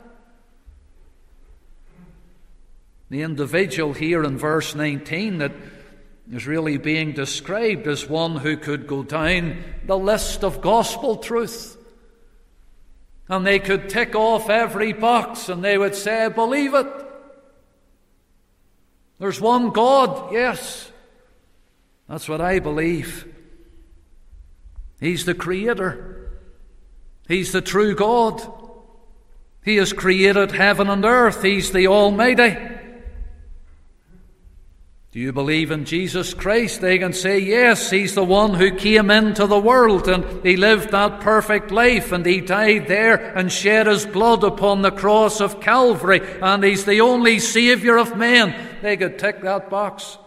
The 3.10 3.22
individual 3.22 3.94
here 3.94 4.24
in 4.24 4.38
verse 4.38 4.76
19 4.76 5.38
that 5.38 5.54
is 6.32 6.46
really 6.46 6.78
being 6.78 7.14
described 7.14 7.88
as 7.88 8.10
one 8.10 8.36
who 8.38 8.58
could 8.58 8.88
go 8.88 9.04
down 9.04 9.64
the 9.86 9.98
list 9.98 10.44
of 10.44 10.62
gospel 10.62 11.18
truth. 11.18 11.78
And 13.30 13.46
they 13.46 13.60
could 13.60 13.90
tick 13.90 14.16
off 14.16 14.50
every 14.50 14.94
box 14.94 15.50
and 15.50 15.64
they 15.64 15.78
would 15.78 15.96
say, 15.96 16.30
believe 16.30 16.74
it. 16.74 16.88
There's 19.20 19.42
one 19.42 19.72
God, 19.72 20.32
yes. 20.34 20.92
That's 22.08 22.30
what 22.30 22.42
I 22.42 22.60
believe. 22.60 23.34
He's 25.00 25.26
the 25.26 25.34
Creator, 25.34 26.32
He's 27.28 27.52
the 27.52 27.62
true 27.62 27.96
God. 27.96 28.42
He 29.64 29.76
has 29.78 29.92
created 29.92 30.54
heaven 30.54 30.90
and 30.90 31.04
earth, 31.04 31.44
He's 31.44 31.72
the 31.72 31.88
Almighty. 31.88 32.77
Do 35.18 35.24
you 35.24 35.34
believe 35.34 35.72
in 35.72 35.86
Jesus 35.86 36.36
Christ? 36.36 36.80
They 36.80 37.00
can 37.00 37.12
say, 37.12 37.40
Yes, 37.40 37.90
He's 37.90 38.14
the 38.14 38.24
one 38.24 38.54
who 38.54 38.70
came 38.76 39.10
into 39.10 39.48
the 39.48 39.60
world 39.60 40.08
and 40.08 40.46
He 40.46 40.56
lived 40.56 40.92
that 40.92 41.22
perfect 41.22 41.72
life 41.72 42.12
and 42.12 42.24
He 42.24 42.40
died 42.40 42.86
there 42.88 43.16
and 43.36 43.52
shed 43.52 43.88
His 43.88 44.06
blood 44.06 44.44
upon 44.44 44.84
the 44.84 44.92
cross 44.92 45.42
of 45.42 45.60
Calvary 45.60 46.22
and 46.40 46.64
He's 46.64 46.86
the 46.86 47.02
only 47.02 47.40
Saviour 47.40 47.98
of 47.98 48.16
men. 48.16 48.54
They 48.84 48.96
could 48.96 49.18
tick 49.18 49.42
that 49.42 49.72
box. 49.72 50.20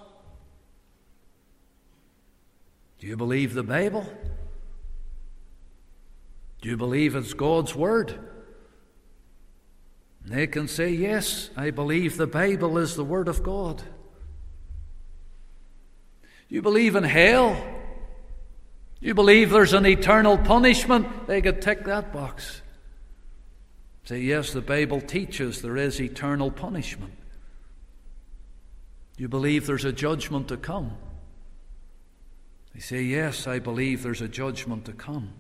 Do 2.99 3.07
you 3.07 3.17
believe 3.17 3.55
the 3.55 3.63
Bible? 3.63 4.13
Do 6.63 6.69
you 6.69 6.77
believe 6.77 7.15
it's 7.15 7.33
God's 7.33 7.77
Word? 7.77 8.19
And 10.25 10.33
they 10.33 10.49
can 10.49 10.67
say, 10.67 10.91
Yes, 10.91 11.51
I 11.57 11.71
believe 11.71 12.17
the 12.17 12.27
Bible 12.27 12.77
is 12.77 12.97
the 12.97 13.05
Word 13.05 13.29
of 13.29 13.45
God. 13.45 13.85
You 16.51 16.61
believe 16.63 16.97
in 16.97 17.05
hell? 17.05 17.57
You 18.99 19.15
believe 19.15 19.51
there's 19.51 19.73
an 19.73 19.87
eternal 19.87 20.37
punishment? 20.37 21.27
They 21.27 21.41
could 21.41 21.63
tick 21.63 21.85
that 21.85 22.13
box. 22.13 22.61
Say, 24.05 24.19
yes, 24.19 24.53
the 24.53 24.61
Bible 24.61 25.01
teaches 25.01 25.63
there 25.63 25.77
is 25.77 26.01
eternal 26.01 26.51
punishment. 26.51 27.15
You 29.17 29.29
believe 29.29 29.67
there's 29.67 29.85
a 29.85 29.93
judgment 29.93 30.49
to 30.49 30.57
come? 30.57 30.97
They 32.75 32.81
say, 32.81 33.03
yes, 33.03 33.47
I 33.47 33.61
believe 33.61 34.03
there's 34.03 34.21
a 34.21 34.29
judgment 34.29 34.87
to 34.87 34.93
come. 34.93 35.33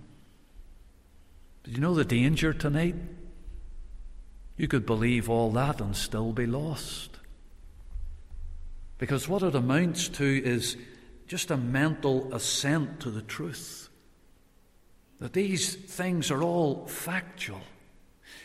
Did 1.64 1.75
you 1.75 1.81
know 1.81 1.94
the 1.94 2.05
danger 2.05 2.53
tonight? 2.53 2.94
You 4.57 4.68
could 4.68 4.87
believe 4.87 5.29
all 5.29 5.51
that 5.53 5.81
and 5.81 5.96
still 5.96 6.33
be 6.33 6.46
lost. 6.46 7.18
Because 8.99 9.29
what 9.29 9.42
it 9.42 9.55
amounts 9.55 10.09
to 10.11 10.25
is 10.44 10.77
just 11.31 11.53
a 11.53 11.57
mental 11.57 12.35
assent 12.35 12.99
to 12.99 13.09
the 13.09 13.23
truth. 13.23 13.88
That 15.21 15.33
these 15.33 15.77
things 15.77 16.29
are 16.33 16.43
all 16.43 16.88
factual. 16.88 17.61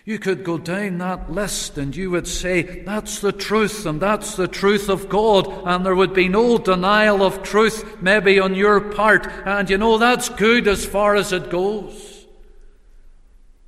You 0.06 0.20
could 0.20 0.44
go 0.44 0.60
down 0.60 1.00
that 1.00 1.32
list 1.32 1.80
and 1.80 1.96
you 1.96 2.12
would 2.12 2.28
say, 2.28 2.84
That's 2.84 3.22
the 3.22 3.32
truth, 3.32 3.88
and 3.88 4.00
that's 4.00 4.36
the 4.36 4.48
truth 4.48 4.88
of 4.88 5.10
God, 5.10 5.48
and 5.66 5.84
there 5.84 5.96
would 5.96 6.14
be 6.14 6.30
no 6.30 6.60
denial 6.60 7.24
of 7.24 7.42
truth, 7.42 8.04
maybe 8.04 8.40
on 8.40 8.54
your 8.54 8.80
part, 8.80 9.26
and 9.48 9.68
you 9.68 9.80
know 9.80 9.98
that's 9.98 10.30
good 10.30 10.68
as 10.68 10.86
far 10.86 11.16
as 11.16 11.34
it 11.34 11.50
goes. 11.50 12.28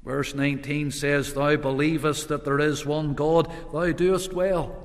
Verse 0.05 0.35
19 0.35 0.91
says, 0.91 1.33
Thou 1.33 1.55
believest 1.55 2.27
that 2.27 2.45
there 2.45 2.59
is 2.59 2.85
one 2.85 3.15
God, 3.15 3.51
thou 3.73 3.91
doest 3.93 4.31
well. 4.31 4.75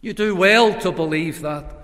You 0.00 0.14
do 0.14 0.34
well 0.34 0.72
to 0.80 0.90
believe 0.90 1.42
that. 1.42 1.77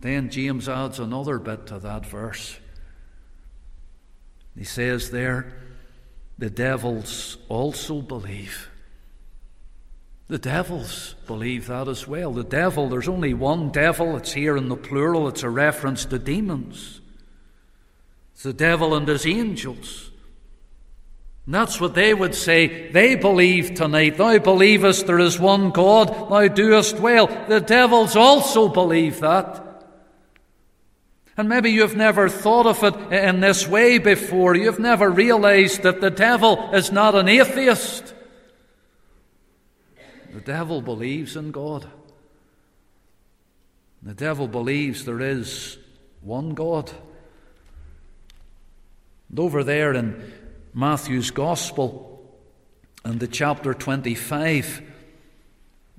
Then 0.00 0.30
James 0.30 0.68
adds 0.68 0.98
another 0.98 1.38
bit 1.38 1.66
to 1.66 1.78
that 1.78 2.06
verse. 2.06 2.58
He 4.56 4.64
says 4.64 5.10
there, 5.10 5.52
the 6.38 6.50
devils 6.50 7.36
also 7.48 8.00
believe. 8.00 8.68
The 10.28 10.38
devils 10.38 11.16
believe 11.26 11.66
that 11.66 11.88
as 11.88 12.06
well. 12.06 12.32
The 12.32 12.44
devil, 12.44 12.88
there's 12.88 13.08
only 13.08 13.34
one 13.34 13.70
devil, 13.70 14.16
it's 14.16 14.32
here 14.32 14.56
in 14.56 14.68
the 14.68 14.76
plural, 14.76 15.28
it's 15.28 15.42
a 15.42 15.50
reference 15.50 16.04
to 16.06 16.18
demons. 16.18 17.00
It's 18.32 18.44
the 18.44 18.52
devil 18.52 18.94
and 18.94 19.06
his 19.06 19.26
angels. 19.26 20.10
And 21.44 21.54
that's 21.54 21.80
what 21.80 21.94
they 21.94 22.14
would 22.14 22.34
say. 22.34 22.90
They 22.90 23.16
believe 23.16 23.74
tonight. 23.74 24.16
Thou 24.16 24.38
believest 24.38 25.06
there 25.06 25.18
is 25.18 25.38
one 25.38 25.70
God, 25.70 26.30
thou 26.30 26.48
doest 26.48 27.00
well. 27.00 27.26
The 27.48 27.60
devils 27.60 28.16
also 28.16 28.68
believe 28.68 29.20
that. 29.20 29.69
And 31.40 31.48
maybe 31.48 31.70
you've 31.70 31.96
never 31.96 32.28
thought 32.28 32.66
of 32.66 32.84
it 32.84 32.94
in 33.14 33.40
this 33.40 33.66
way 33.66 33.96
before. 33.96 34.54
You've 34.54 34.78
never 34.78 35.08
realized 35.08 35.84
that 35.84 36.02
the 36.02 36.10
devil 36.10 36.68
is 36.74 36.92
not 36.92 37.14
an 37.14 37.28
atheist. 37.28 38.12
The 40.34 40.42
devil 40.42 40.82
believes 40.82 41.36
in 41.36 41.50
God. 41.50 41.88
The 44.02 44.12
devil 44.12 44.48
believes 44.48 45.06
there 45.06 45.22
is 45.22 45.78
one 46.20 46.52
God. 46.52 46.92
And 49.30 49.38
over 49.38 49.64
there 49.64 49.94
in 49.94 50.30
Matthew's 50.74 51.30
Gospel, 51.30 52.22
in 53.02 53.16
the 53.16 53.26
chapter 53.26 53.72
25, 53.72 54.82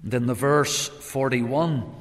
and 0.04 0.13
in 0.13 0.27
the 0.27 0.36
verse 0.36 0.88
41, 0.88 1.95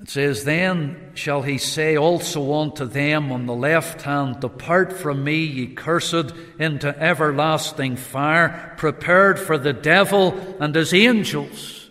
it 0.00 0.08
says, 0.10 0.44
Then 0.44 1.10
shall 1.14 1.42
he 1.42 1.58
say 1.58 1.96
also 1.96 2.52
unto 2.54 2.84
them 2.84 3.32
on 3.32 3.46
the 3.46 3.54
left 3.54 4.02
hand, 4.02 4.40
Depart 4.40 4.92
from 4.92 5.24
me, 5.24 5.44
ye 5.44 5.66
cursed, 5.66 6.32
into 6.58 6.96
everlasting 6.98 7.96
fire, 7.96 8.74
prepared 8.76 9.40
for 9.40 9.58
the 9.58 9.72
devil 9.72 10.56
and 10.60 10.74
his 10.74 10.94
angels. 10.94 11.90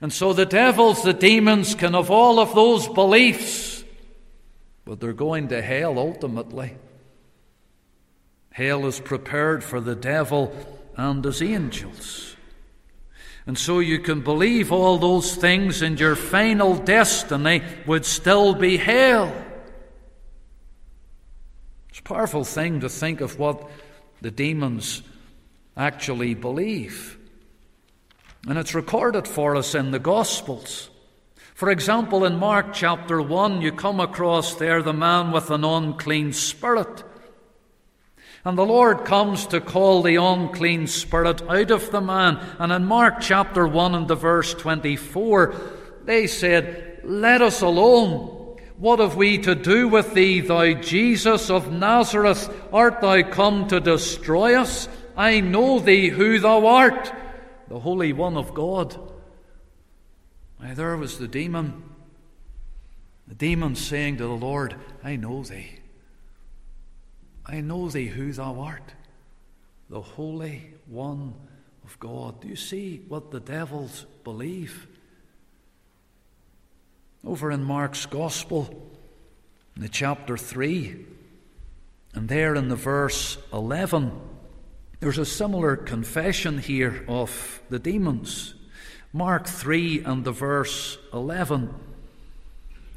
And 0.00 0.12
so 0.12 0.32
the 0.32 0.46
devils, 0.46 1.02
the 1.02 1.12
demons, 1.12 1.74
can 1.74 1.94
have 1.94 2.10
all 2.10 2.38
of 2.38 2.54
those 2.54 2.88
beliefs, 2.88 3.84
but 4.84 5.00
they're 5.00 5.12
going 5.12 5.48
to 5.48 5.62
hell 5.62 5.98
ultimately. 5.98 6.76
Hell 8.52 8.86
is 8.86 9.00
prepared 9.00 9.64
for 9.64 9.80
the 9.80 9.94
devil 9.94 10.54
and 10.96 11.24
his 11.24 11.40
angels. 11.40 12.31
And 13.46 13.58
so 13.58 13.80
you 13.80 13.98
can 13.98 14.20
believe 14.20 14.70
all 14.70 14.98
those 14.98 15.34
things, 15.34 15.82
and 15.82 15.98
your 15.98 16.14
final 16.14 16.76
destiny 16.76 17.62
would 17.86 18.04
still 18.04 18.54
be 18.54 18.76
hell. 18.76 19.32
It's 21.90 21.98
a 21.98 22.02
powerful 22.02 22.44
thing 22.44 22.80
to 22.80 22.88
think 22.88 23.20
of 23.20 23.38
what 23.38 23.68
the 24.20 24.30
demons 24.30 25.02
actually 25.76 26.34
believe. 26.34 27.18
And 28.46 28.58
it's 28.58 28.74
recorded 28.74 29.26
for 29.26 29.56
us 29.56 29.74
in 29.74 29.90
the 29.90 29.98
Gospels. 29.98 30.90
For 31.54 31.70
example, 31.70 32.24
in 32.24 32.38
Mark 32.38 32.72
chapter 32.72 33.20
1, 33.20 33.60
you 33.60 33.72
come 33.72 34.00
across 34.00 34.54
there 34.54 34.82
the 34.82 34.92
man 34.92 35.32
with 35.32 35.50
an 35.50 35.64
unclean 35.64 36.32
spirit. 36.32 37.04
And 38.44 38.58
the 38.58 38.66
Lord 38.66 39.04
comes 39.04 39.46
to 39.48 39.60
call 39.60 40.02
the 40.02 40.16
unclean 40.16 40.88
spirit 40.88 41.42
out 41.42 41.70
of 41.70 41.90
the 41.90 42.00
man. 42.00 42.44
And 42.58 42.72
in 42.72 42.84
Mark 42.84 43.20
chapter 43.20 43.66
1 43.66 43.94
and 43.94 44.08
the 44.08 44.16
verse 44.16 44.52
24, 44.54 45.54
they 46.04 46.26
said, 46.26 47.00
Let 47.04 47.40
us 47.40 47.62
alone. 47.62 48.38
What 48.78 48.98
have 48.98 49.14
we 49.14 49.38
to 49.38 49.54
do 49.54 49.86
with 49.86 50.12
thee, 50.12 50.40
thou 50.40 50.72
Jesus 50.72 51.50
of 51.50 51.70
Nazareth? 51.70 52.52
Art 52.72 53.00
thou 53.00 53.22
come 53.22 53.68
to 53.68 53.78
destroy 53.78 54.60
us? 54.60 54.88
I 55.16 55.38
know 55.38 55.78
thee 55.78 56.08
who 56.08 56.40
thou 56.40 56.66
art, 56.66 57.12
the 57.68 57.78
Holy 57.78 58.12
One 58.12 58.36
of 58.36 58.54
God. 58.54 58.98
Now, 60.60 60.74
there 60.74 60.96
was 60.96 61.18
the 61.18 61.28
demon. 61.28 61.90
The 63.28 63.34
demon 63.36 63.76
saying 63.76 64.16
to 64.16 64.24
the 64.24 64.30
Lord, 64.30 64.74
I 65.04 65.14
know 65.14 65.44
thee. 65.44 65.81
I 67.44 67.60
know 67.60 67.88
thee 67.88 68.06
who 68.06 68.32
thou 68.32 68.60
art, 68.60 68.94
the 69.90 70.00
Holy 70.00 70.74
One 70.86 71.34
of 71.84 71.98
God. 71.98 72.40
Do 72.40 72.48
you 72.48 72.56
see 72.56 73.02
what 73.08 73.30
the 73.30 73.40
devils 73.40 74.06
believe? 74.24 74.86
Over 77.24 77.50
in 77.50 77.64
Mark's 77.64 78.06
Gospel, 78.06 78.90
in 79.76 79.82
the 79.82 79.88
chapter 79.88 80.36
3, 80.36 81.06
and 82.14 82.28
there 82.28 82.54
in 82.54 82.68
the 82.68 82.76
verse 82.76 83.38
11, 83.52 84.12
there's 85.00 85.18
a 85.18 85.26
similar 85.26 85.76
confession 85.76 86.58
here 86.58 87.04
of 87.08 87.60
the 87.70 87.78
demons. 87.78 88.54
Mark 89.12 89.46
3 89.46 90.04
and 90.04 90.24
the 90.24 90.32
verse 90.32 90.96
11. 91.12 91.74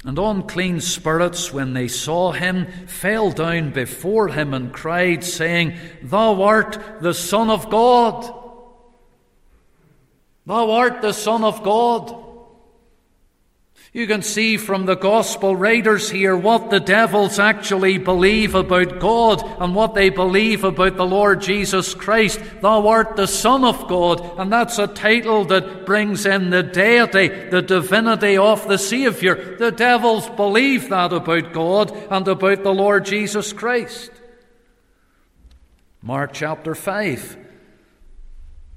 And 0.06 0.20
unclean 0.20 0.80
spirits, 0.80 1.52
when 1.52 1.72
they 1.72 1.88
saw 1.88 2.30
him, 2.30 2.68
fell 2.86 3.32
down 3.32 3.72
before 3.72 4.28
him 4.28 4.54
and 4.54 4.72
cried, 4.72 5.24
saying, 5.24 5.76
Thou 6.00 6.42
art 6.42 7.02
the 7.02 7.12
Son 7.12 7.50
of 7.50 7.68
God. 7.68 8.22
Thou 10.46 10.70
art 10.70 11.02
the 11.02 11.12
Son 11.12 11.42
of 11.42 11.64
God. 11.64 12.25
You 13.96 14.06
can 14.06 14.20
see 14.20 14.58
from 14.58 14.84
the 14.84 14.94
gospel 14.94 15.56
writers 15.56 16.10
here 16.10 16.36
what 16.36 16.68
the 16.68 16.80
devils 16.80 17.38
actually 17.38 17.96
believe 17.96 18.54
about 18.54 18.98
God 18.98 19.42
and 19.58 19.74
what 19.74 19.94
they 19.94 20.10
believe 20.10 20.64
about 20.64 20.98
the 20.98 21.06
Lord 21.06 21.40
Jesus 21.40 21.94
Christ. 21.94 22.38
Thou 22.60 22.88
art 22.88 23.16
the 23.16 23.26
Son 23.26 23.64
of 23.64 23.88
God, 23.88 24.38
and 24.38 24.52
that's 24.52 24.78
a 24.78 24.86
title 24.86 25.46
that 25.46 25.86
brings 25.86 26.26
in 26.26 26.50
the 26.50 26.62
deity, 26.62 27.28
the 27.48 27.62
divinity 27.62 28.36
of 28.36 28.68
the 28.68 28.76
Saviour. 28.76 29.56
The 29.56 29.72
devils 29.72 30.28
believe 30.28 30.90
that 30.90 31.14
about 31.14 31.54
God 31.54 31.90
and 32.10 32.28
about 32.28 32.64
the 32.64 32.74
Lord 32.74 33.06
Jesus 33.06 33.54
Christ. 33.54 34.10
Mark 36.02 36.34
chapter 36.34 36.74
5. 36.74 37.38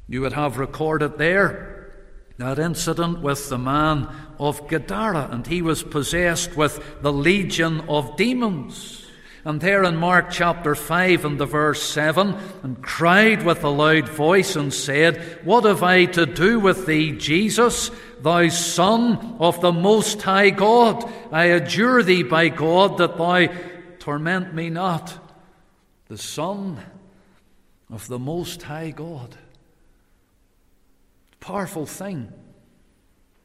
You 0.08 0.22
would 0.22 0.32
have 0.32 0.58
recorded 0.58 1.18
there 1.18 1.94
that 2.38 2.58
incident 2.58 3.20
with 3.20 3.50
the 3.50 3.58
man 3.58 4.08
of 4.40 4.68
Gadara, 4.68 5.30
and 5.32 5.46
he 5.46 5.62
was 5.62 5.84
possessed 5.84 6.56
with 6.56 7.02
the 7.02 7.12
legion 7.12 7.82
of 7.90 8.16
demons. 8.16 9.06
And 9.46 9.62
there 9.62 9.84
in 9.84 9.96
Mark 9.96 10.32
chapter 10.32 10.76
5 10.76 11.26
and 11.26 11.40
the 11.40 11.46
verse 11.46 11.82
7, 11.82 12.36
and 12.62 12.82
cried 12.82 13.44
with 13.44 13.64
a 13.64 13.70
loud 13.70 14.10
voice 14.10 14.56
and 14.56 14.74
said, 14.74 15.40
What 15.44 15.64
have 15.64 15.82
I 15.82 16.06
to 16.06 16.26
do 16.26 16.60
with 16.60 16.86
thee, 16.86 17.14
Jesus, 17.14 17.90
thou 18.22 18.50
Son 18.50 19.38
of 19.40 19.62
the 19.62 19.72
Most 19.72 20.22
High 20.22 20.50
God? 20.50 21.10
I 21.32 21.46
adjure 21.46 22.04
thee 22.04 22.24
by 22.24 22.50
God 22.50 22.98
that 22.98 23.18
thou 23.18 23.48
torment 24.00 24.54
me 24.54 24.70
not. 24.70 25.18
The 26.08 26.18
Son 26.18 26.80
of 27.90 28.08
the 28.08 28.20
Most 28.20 28.64
High 28.64 28.92
God. 28.92 29.38
Powerful 31.40 31.86
thing. 31.86 32.34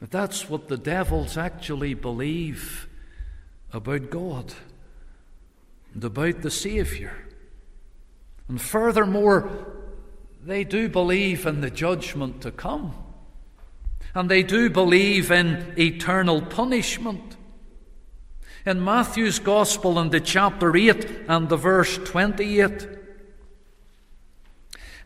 But 0.05 0.11
that's 0.11 0.51
what 0.51 0.69
the 0.69 0.77
devils 0.77 1.39
actually 1.39 1.95
believe 1.95 2.87
about 3.73 4.11
God 4.11 4.53
and 5.95 6.05
about 6.05 6.43
the 6.43 6.51
Saviour. 6.51 7.13
And 8.47 8.61
furthermore, 8.61 9.49
they 10.45 10.63
do 10.63 10.91
believe 10.91 11.47
in 11.47 11.63
the 11.63 11.71
judgment 11.71 12.43
to 12.43 12.51
come. 12.51 12.95
And 14.15 14.31
they 14.31 14.43
do 14.43 14.69
believe 14.69 15.31
in 15.31 15.73
eternal 15.79 16.43
punishment. 16.43 17.39
In 18.67 18.85
Matthew's 18.85 19.39
Gospel, 19.39 19.99
in 19.99 20.11
the 20.11 20.21
chapter 20.21 20.77
8 20.77 21.25
and 21.29 21.49
the 21.49 21.57
verse 21.57 21.97
28, 21.97 22.87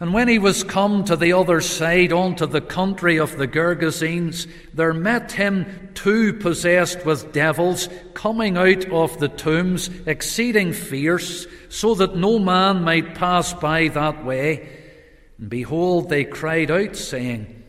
and 0.01 0.15
when 0.15 0.29
he 0.29 0.39
was 0.39 0.63
come 0.63 1.05
to 1.05 1.17
the 1.17 1.33
other 1.33 1.61
side, 1.61 2.13
unto 2.13 2.47
the 2.47 2.61
country 2.61 3.19
of 3.19 3.37
the 3.37 3.49
Gergesenes, 3.49 4.47
there 4.73 4.95
met 4.95 5.33
him 5.33 5.91
two 5.95 6.35
possessed 6.35 7.05
with 7.05 7.33
devils, 7.33 7.89
coming 8.15 8.57
out 8.57 8.89
of 8.91 9.19
the 9.19 9.29
tombs, 9.29 9.91
exceeding 10.07 10.73
fierce, 10.73 11.49
so 11.69 11.97
that 11.97 12.15
no 12.15 12.39
man 12.39 12.85
might 12.85 13.17
pass 13.17 13.53
by 13.53 13.89
that 13.89 14.25
way. 14.25 14.69
And 15.37 15.51
behold, 15.51 16.09
they 16.09 16.25
cried 16.25 16.71
out, 16.71 16.95
saying, 16.95 17.65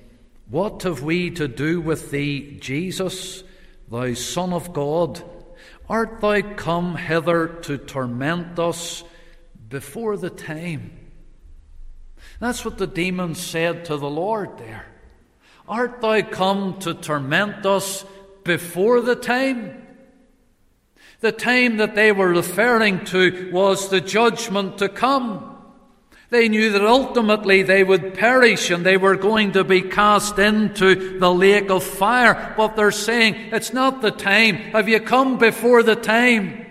What 0.49 0.83
have 0.83 1.01
we 1.01 1.31
to 1.31 1.47
do 1.47 1.81
with 1.81 2.11
thee, 2.11 2.59
Jesus, 2.61 3.43
thou 3.89 4.13
Son 4.13 4.53
of 4.53 4.71
God? 4.71 5.23
Art 5.89 6.21
thou 6.21 6.43
come 6.53 6.95
hither 6.95 7.47
to 7.63 7.79
torment 7.79 8.59
us 8.59 9.03
before 9.67 10.15
the 10.15 10.29
time? 10.29 10.98
That's 12.39 12.63
what 12.63 12.77
the 12.77 12.87
demons 12.87 13.39
said 13.39 13.85
to 13.85 13.97
the 13.97 14.09
Lord 14.09 14.57
there. 14.57 14.85
Art 15.67 16.01
thou 16.01 16.21
come 16.21 16.79
to 16.79 16.93
torment 16.93 17.65
us 17.65 18.05
before 18.43 19.01
the 19.01 19.15
time? 19.15 19.85
The 21.19 21.33
time 21.33 21.77
that 21.77 21.95
they 21.95 22.11
were 22.11 22.29
referring 22.29 23.03
to 23.05 23.51
was 23.51 23.89
the 23.89 23.99
judgment 23.99 24.77
to 24.77 24.87
come. 24.87 25.57
They 26.29 26.47
knew 26.47 26.71
that 26.71 26.85
ultimately 26.85 27.63
they 27.63 27.83
would 27.83 28.13
perish 28.13 28.69
and 28.69 28.85
they 28.85 28.97
were 28.97 29.15
going 29.15 29.51
to 29.53 29.63
be 29.63 29.81
cast 29.81 30.39
into 30.39 31.19
the 31.19 31.33
lake 31.33 31.69
of 31.69 31.83
fire. 31.83 32.53
But 32.55 32.75
they're 32.75 32.91
saying, 32.91 33.35
it's 33.51 33.73
not 33.73 34.01
the 34.01 34.11
time. 34.11 34.55
Have 34.55 34.87
you 34.87 34.99
come 34.99 35.37
before 35.37 35.83
the 35.83 35.95
time? 35.95 36.65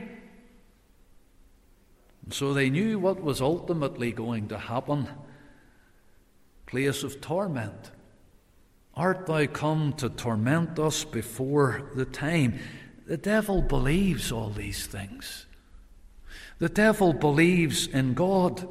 so 2.30 2.52
they 2.52 2.68
knew 2.68 2.98
what 2.98 3.22
was 3.22 3.40
ultimately 3.40 4.12
going 4.12 4.48
to 4.48 4.58
happen 4.58 5.08
place 6.68 7.02
of 7.02 7.20
torment. 7.20 7.90
Art 8.94 9.26
thou 9.26 9.46
come 9.46 9.94
to 9.94 10.10
torment 10.10 10.78
us 10.78 11.02
before 11.02 11.90
the 11.94 12.04
time? 12.04 12.58
The 13.06 13.16
devil 13.16 13.62
believes 13.62 14.30
all 14.30 14.50
these 14.50 14.86
things. 14.86 15.46
The 16.58 16.68
devil 16.68 17.14
believes 17.14 17.86
in 17.86 18.12
God, 18.12 18.68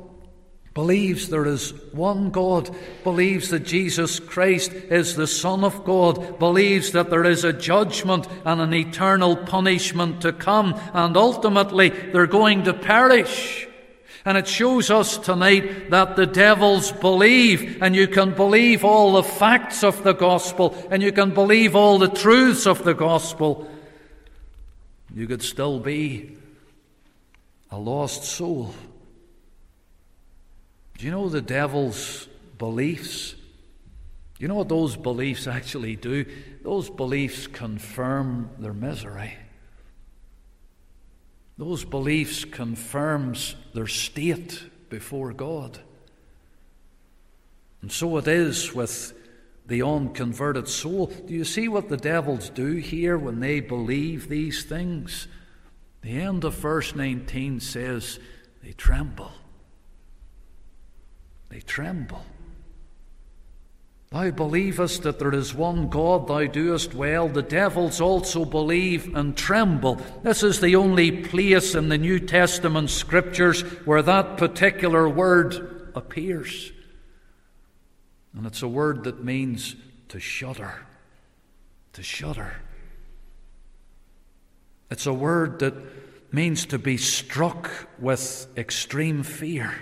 believes 0.75 1.29
there 1.29 1.47
is 1.47 1.71
one 1.91 2.29
God, 2.29 2.69
believes 3.03 3.49
that 3.49 3.65
Jesus 3.65 4.19
Christ 4.19 4.73
is 4.73 5.15
the 5.15 5.25
Son 5.25 5.63
of 5.63 5.83
God, 5.83 6.37
believes 6.37 6.91
that 6.91 7.09
there 7.09 7.25
is 7.25 7.43
a 7.43 7.51
judgment 7.51 8.27
and 8.45 8.61
an 8.61 8.75
eternal 8.75 9.35
punishment 9.35 10.21
to 10.21 10.33
come, 10.33 10.79
and 10.93 11.17
ultimately 11.17 11.89
they're 11.89 12.27
going 12.27 12.65
to 12.65 12.73
perish. 12.75 13.66
And 14.27 14.37
it 14.37 14.45
shows 14.45 14.91
us 14.91 15.17
tonight 15.17 15.89
that 15.89 16.17
the 16.17 16.25
devils 16.25 16.91
believe, 16.91 17.81
and 17.81 17.95
you 17.95 18.09
can 18.09 18.35
believe 18.35 18.83
all 18.83 19.13
the 19.13 19.23
facts 19.23 19.85
of 19.85 20.03
the 20.03 20.11
gospel, 20.11 20.75
and 20.91 21.01
you 21.01 21.13
can 21.13 21.33
believe 21.33 21.77
all 21.77 21.97
the 21.97 22.09
truths 22.09 22.67
of 22.67 22.83
the 22.83 22.93
gospel. 22.93 23.71
You 25.15 25.27
could 25.27 25.41
still 25.41 25.79
be 25.79 26.35
a 27.71 27.79
lost 27.79 28.25
soul. 28.25 28.75
Do 30.97 31.05
you 31.05 31.11
know 31.11 31.29
the 31.29 31.39
devil's 31.39 32.27
beliefs? 32.57 33.33
You 34.39 34.49
know 34.49 34.55
what 34.55 34.67
those 34.67 34.97
beliefs 34.97 35.47
actually 35.47 35.95
do? 35.95 36.25
Those 36.63 36.89
beliefs 36.89 37.47
confirm 37.47 38.49
their 38.59 38.73
misery. 38.73 39.35
Those 41.57 41.83
beliefs 41.83 42.45
confirms 42.45 43.55
their 43.73 43.87
state 43.87 44.63
before 44.89 45.33
God. 45.33 45.79
And 47.81 47.91
so 47.91 48.17
it 48.17 48.27
is 48.27 48.73
with 48.73 49.13
the 49.65 49.81
unconverted 49.81 50.67
soul. 50.67 51.07
Do 51.07 51.33
you 51.33 51.43
see 51.43 51.67
what 51.67 51.89
the 51.89 51.97
devils 51.97 52.49
do 52.49 52.73
here 52.73 53.17
when 53.17 53.39
they 53.39 53.59
believe 53.59 54.29
these 54.29 54.63
things? 54.63 55.27
The 56.01 56.21
end 56.21 56.43
of 56.43 56.55
verse 56.55 56.95
19 56.95 57.59
says 57.59 58.19
they 58.63 58.71
tremble. 58.71 59.31
They 61.49 61.59
tremble. 61.61 62.23
Thou 64.09 64.31
believest 64.31 65.03
that 65.03 65.19
there 65.19 65.33
is 65.33 65.53
one 65.53 65.89
God, 65.89 66.27
thou 66.27 66.45
doest 66.45 66.93
well. 66.93 67.27
The 67.27 67.41
devils 67.41 67.99
also 67.99 68.45
believe 68.45 69.13
and 69.13 69.35
tremble. 69.35 69.95
This 70.23 70.43
is 70.43 70.61
the 70.61 70.77
only 70.77 71.11
place 71.11 71.75
in 71.75 71.89
the 71.89 71.97
New 71.97 72.19
Testament 72.19 72.89
scriptures 72.89 73.61
where 73.85 74.01
that 74.01 74.37
particular 74.37 75.09
word 75.09 75.91
appears. 75.93 76.71
And 78.33 78.45
it's 78.45 78.61
a 78.61 78.67
word 78.67 79.03
that 79.03 79.25
means 79.25 79.75
to 80.09 80.21
shudder. 80.21 80.85
To 81.93 82.03
shudder. 82.03 82.61
It's 84.89 85.05
a 85.05 85.13
word 85.13 85.59
that 85.59 85.73
means 86.31 86.65
to 86.67 86.79
be 86.79 86.95
struck 86.95 87.69
with 87.99 88.47
extreme 88.55 89.23
fear 89.23 89.73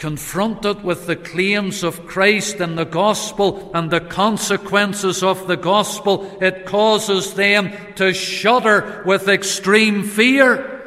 confronted 0.00 0.82
with 0.82 1.06
the 1.06 1.14
claims 1.14 1.84
of 1.84 2.06
Christ 2.06 2.56
and 2.56 2.76
the 2.76 2.86
gospel 2.86 3.70
and 3.74 3.90
the 3.90 4.00
consequences 4.00 5.22
of 5.22 5.46
the 5.46 5.58
gospel, 5.58 6.38
it 6.40 6.64
causes 6.64 7.34
them 7.34 7.70
to 7.96 8.14
shudder 8.14 9.02
with 9.04 9.28
extreme 9.28 10.02
fear. 10.02 10.78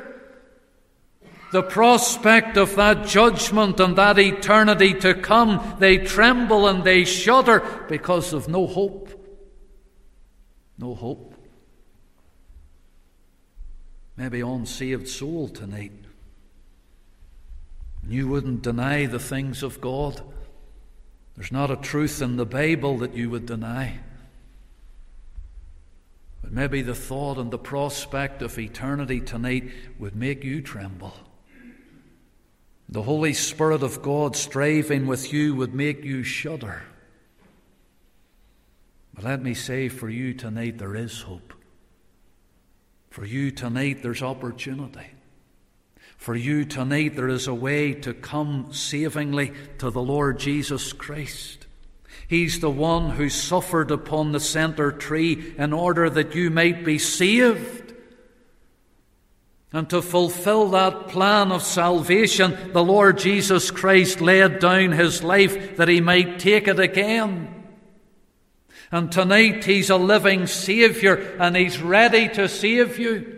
The 1.52 1.62
prospect 1.62 2.58
of 2.58 2.76
that 2.76 3.06
judgment 3.06 3.80
and 3.80 3.96
that 3.98 4.18
eternity 4.18 4.96
to 5.02 5.14
come, 5.14 5.76
they 5.78 6.00
tremble 6.00 6.68
and 6.68 6.84
they 6.84 7.06
shudder 7.06 7.86
because 7.88 8.34
of 8.34 8.50
no 8.50 8.66
hope. 8.66 9.10
No 10.80 10.96
hope. 10.96 11.36
Maybe 14.18 14.42
unsaved 14.42 15.08
soul 15.08 15.50
tonight 15.50 16.03
you 18.08 18.28
wouldn't 18.28 18.62
deny 18.62 19.06
the 19.06 19.20
things 19.20 19.64
of 19.64 19.80
God. 19.82 20.22
There's 21.36 21.52
not 21.52 21.72
a 21.72 21.76
truth 21.76 22.22
in 22.22 22.36
the 22.36 22.46
Bible 22.46 22.98
that 23.00 23.16
you 23.16 23.30
would 23.30 23.46
deny. 23.46 24.00
But 26.42 26.52
maybe 26.52 26.82
the 26.82 26.94
thought 26.94 27.38
and 27.38 27.50
the 27.50 27.58
prospect 27.58 28.42
of 28.42 28.60
eternity 28.60 29.22
tonight 29.22 29.72
would 29.98 30.16
make 30.16 30.44
you 30.44 30.62
tremble. 30.62 31.14
The 32.90 33.04
Holy 33.04 33.34
Spirit 33.34 33.82
of 33.82 34.02
God 34.02 34.36
striving 34.36 35.08
with 35.08 35.34
you 35.34 35.56
would 35.56 35.74
make 35.74 36.04
you 36.04 36.24
shudder. 36.24 36.84
But 39.16 39.24
let 39.24 39.42
me 39.42 39.54
say 39.54 39.90
for 39.90 40.10
you 40.10 40.34
tonight, 40.34 40.78
there 40.78 40.96
is 40.96 41.22
hope. 41.22 41.54
For 43.10 43.26
you 43.26 43.52
tonight, 43.52 44.04
there's 44.04 44.22
opportunity. 44.22 45.08
For 46.24 46.38
you 46.38 46.64
tonight, 46.64 47.18
there 47.18 47.28
is 47.28 47.48
a 47.48 47.54
way 47.54 47.92
to 47.96 48.14
come 48.14 48.72
savingly 48.72 49.52
to 49.80 49.92
the 49.92 50.02
Lord 50.02 50.40
Jesus 50.40 50.94
Christ. 50.94 51.68
He's 52.30 52.62
the 52.62 52.70
one 52.70 53.10
who 53.10 53.28
suffered 53.28 53.92
upon 53.92 54.32
the 54.32 54.40
center 54.40 54.94
tree 54.94 55.54
in 55.58 55.74
order 55.74 56.10
that 56.10 56.34
you 56.34 56.50
might 56.50 56.86
be 56.86 56.98
saved. 56.98 57.94
And 59.74 59.90
to 59.90 60.02
fulfill 60.02 60.70
that 60.70 61.10
plan 61.10 61.52
of 61.52 61.62
salvation, 61.62 62.72
the 62.72 62.86
Lord 62.86 63.18
Jesus 63.18 63.70
Christ 63.70 64.22
laid 64.22 64.60
down 64.60 64.94
his 64.94 65.24
life 65.24 65.76
that 65.76 65.90
he 65.90 66.00
might 66.00 66.40
take 66.40 66.70
it 66.70 66.80
again. 66.80 67.66
And 68.94 69.12
tonight 69.12 69.66
he's 69.66 69.90
a 69.90 69.98
living 69.98 70.48
Saviour 70.48 71.16
and 71.38 71.58
he's 71.58 71.82
ready 71.82 72.30
to 72.30 72.48
save 72.48 72.98
you 72.98 73.33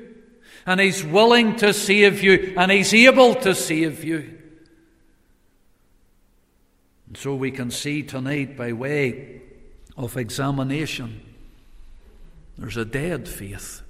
and 0.66 0.80
He's 0.80 1.04
willing 1.04 1.56
to 1.58 1.74
save 1.74 2.24
you, 2.24 2.54
and 2.58 2.72
He's 2.72 2.94
able 2.94 3.36
to 3.36 3.54
save 3.54 4.04
you. 4.04 4.38
And 7.08 7.18
so 7.18 7.36
we 7.36 7.52
can 7.52 7.72
see 7.72 8.04
tonight, 8.04 8.58
by 8.58 8.74
way 8.74 9.42
of 9.96 10.18
examination, 10.18 11.22
there's 12.58 12.78
a 12.78 12.86
dead 12.86 13.28
faith, 13.28 13.82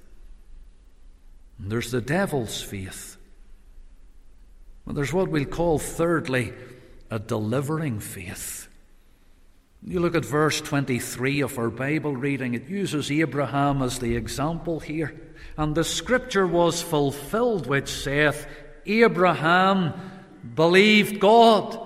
and 1.58 1.70
there's 1.70 1.90
the 1.90 2.00
devil's 2.00 2.62
faith. 2.62 3.16
And 4.86 4.96
there's 4.96 5.12
what 5.12 5.28
we'll 5.28 5.44
call, 5.44 5.78
thirdly, 5.78 6.52
a 7.10 7.18
delivering 7.18 7.98
faith. 7.98 8.65
You 9.88 10.00
look 10.00 10.16
at 10.16 10.24
verse 10.24 10.60
23 10.60 11.42
of 11.42 11.56
our 11.60 11.70
Bible 11.70 12.16
reading, 12.16 12.54
it 12.54 12.68
uses 12.68 13.08
Abraham 13.08 13.82
as 13.82 14.00
the 14.00 14.16
example 14.16 14.80
here. 14.80 15.14
And 15.56 15.76
the 15.76 15.84
scripture 15.84 16.44
was 16.44 16.82
fulfilled, 16.82 17.68
which 17.68 17.88
saith, 17.88 18.48
Abraham 18.84 19.94
believed 20.56 21.20
God, 21.20 21.78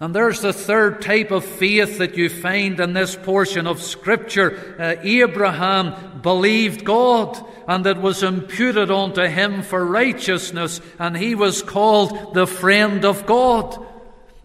And 0.00 0.14
there's 0.14 0.40
the 0.40 0.54
third 0.54 1.02
type 1.02 1.30
of 1.30 1.44
faith 1.44 1.98
that 1.98 2.16
you 2.16 2.30
find 2.30 2.80
in 2.80 2.94
this 2.94 3.16
portion 3.16 3.66
of 3.66 3.82
Scripture. 3.82 4.74
Uh, 4.78 4.96
Abraham 5.02 6.20
believed 6.22 6.84
God, 6.84 7.38
and 7.68 7.86
it 7.86 7.98
was 7.98 8.22
imputed 8.22 8.90
unto 8.90 9.22
him 9.22 9.62
for 9.62 9.84
righteousness, 9.84 10.80
and 10.98 11.16
he 11.16 11.34
was 11.34 11.62
called 11.62 12.32
the 12.34 12.46
friend 12.46 13.04
of 13.04 13.26
God. 13.26 13.78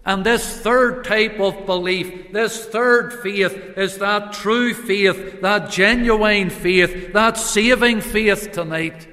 And 0.06 0.26
this 0.26 0.60
third 0.62 1.04
type 1.04 1.40
of 1.40 1.66
belief, 1.66 2.32
this 2.32 2.66
third 2.66 3.22
faith, 3.22 3.78
is 3.78 3.98
that 3.98 4.34
true 4.34 4.74
faith, 4.74 5.42
that 5.42 5.70
genuine 5.70 6.50
faith, 6.50 7.14
that 7.14 7.38
saving 7.38 8.02
faith 8.02 8.52
tonight. 8.52 9.08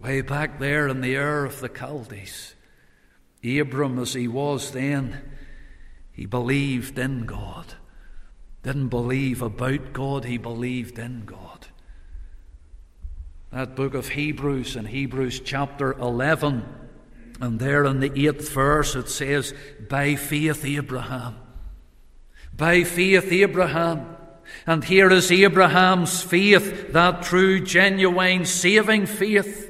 Way 0.00 0.22
back 0.22 0.58
there 0.58 0.88
in 0.88 1.00
the 1.00 1.16
Ur 1.16 1.44
of 1.44 1.60
the 1.60 1.68
Chaldees. 1.68 2.54
Abram, 3.44 3.98
as 3.98 4.14
he 4.14 4.26
was 4.26 4.72
then, 4.72 5.20
he 6.12 6.26
believed 6.26 6.98
in 6.98 7.24
God. 7.26 7.74
Didn't 8.62 8.88
believe 8.88 9.42
about 9.42 9.92
God, 9.92 10.24
he 10.24 10.38
believed 10.38 10.98
in 10.98 11.24
God. 11.24 11.66
That 13.52 13.76
book 13.76 13.94
of 13.94 14.08
Hebrews, 14.08 14.76
in 14.76 14.86
Hebrews 14.86 15.40
chapter 15.40 15.92
11, 15.92 16.64
and 17.42 17.58
there 17.58 17.84
in 17.84 17.98
the 17.98 18.28
eighth 18.28 18.50
verse 18.50 18.94
it 18.94 19.08
says, 19.08 19.52
By 19.88 20.14
faith 20.14 20.64
Abraham. 20.64 21.34
By 22.56 22.84
faith 22.84 23.32
Abraham. 23.32 24.16
And 24.64 24.84
here 24.84 25.10
is 25.10 25.32
Abraham's 25.32 26.22
faith, 26.22 26.92
that 26.92 27.22
true, 27.22 27.58
genuine, 27.60 28.44
saving 28.44 29.06
faith. 29.06 29.61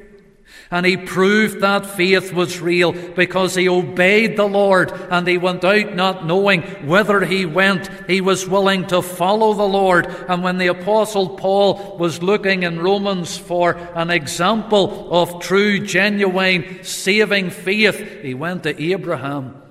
And 0.72 0.87
he 0.87 0.96
proved 0.96 1.61
that 1.61 1.85
faith 1.85 2.32
was 2.32 2.61
real 2.61 2.92
because 2.92 3.54
he 3.54 3.68
obeyed 3.68 4.38
the 4.38 4.48
Lord 4.48 4.90
and 4.90 5.28
he 5.28 5.37
went 5.37 5.62
out 5.64 5.94
not 5.94 6.26
knowing 6.26 6.62
whither 6.87 7.20
he 7.26 7.44
went. 7.44 7.90
He 8.08 8.22
was 8.22 8.48
willing 8.48 8.87
to 8.87 9.02
follow 9.02 9.52
the 9.52 9.68
Lord. 9.68 10.06
And 10.06 10.42
when 10.42 10.56
the 10.56 10.68
Apostle 10.68 11.37
Paul 11.37 11.98
was 11.98 12.22
looking 12.22 12.62
in 12.62 12.80
Romans 12.80 13.37
for 13.37 13.74
an 13.94 14.08
example 14.08 15.14
of 15.14 15.42
true, 15.42 15.78
genuine, 15.78 16.82
saving 16.82 17.50
faith, 17.50 18.22
he 18.22 18.32
went 18.32 18.62
to 18.62 18.82
Abraham. 18.82 19.62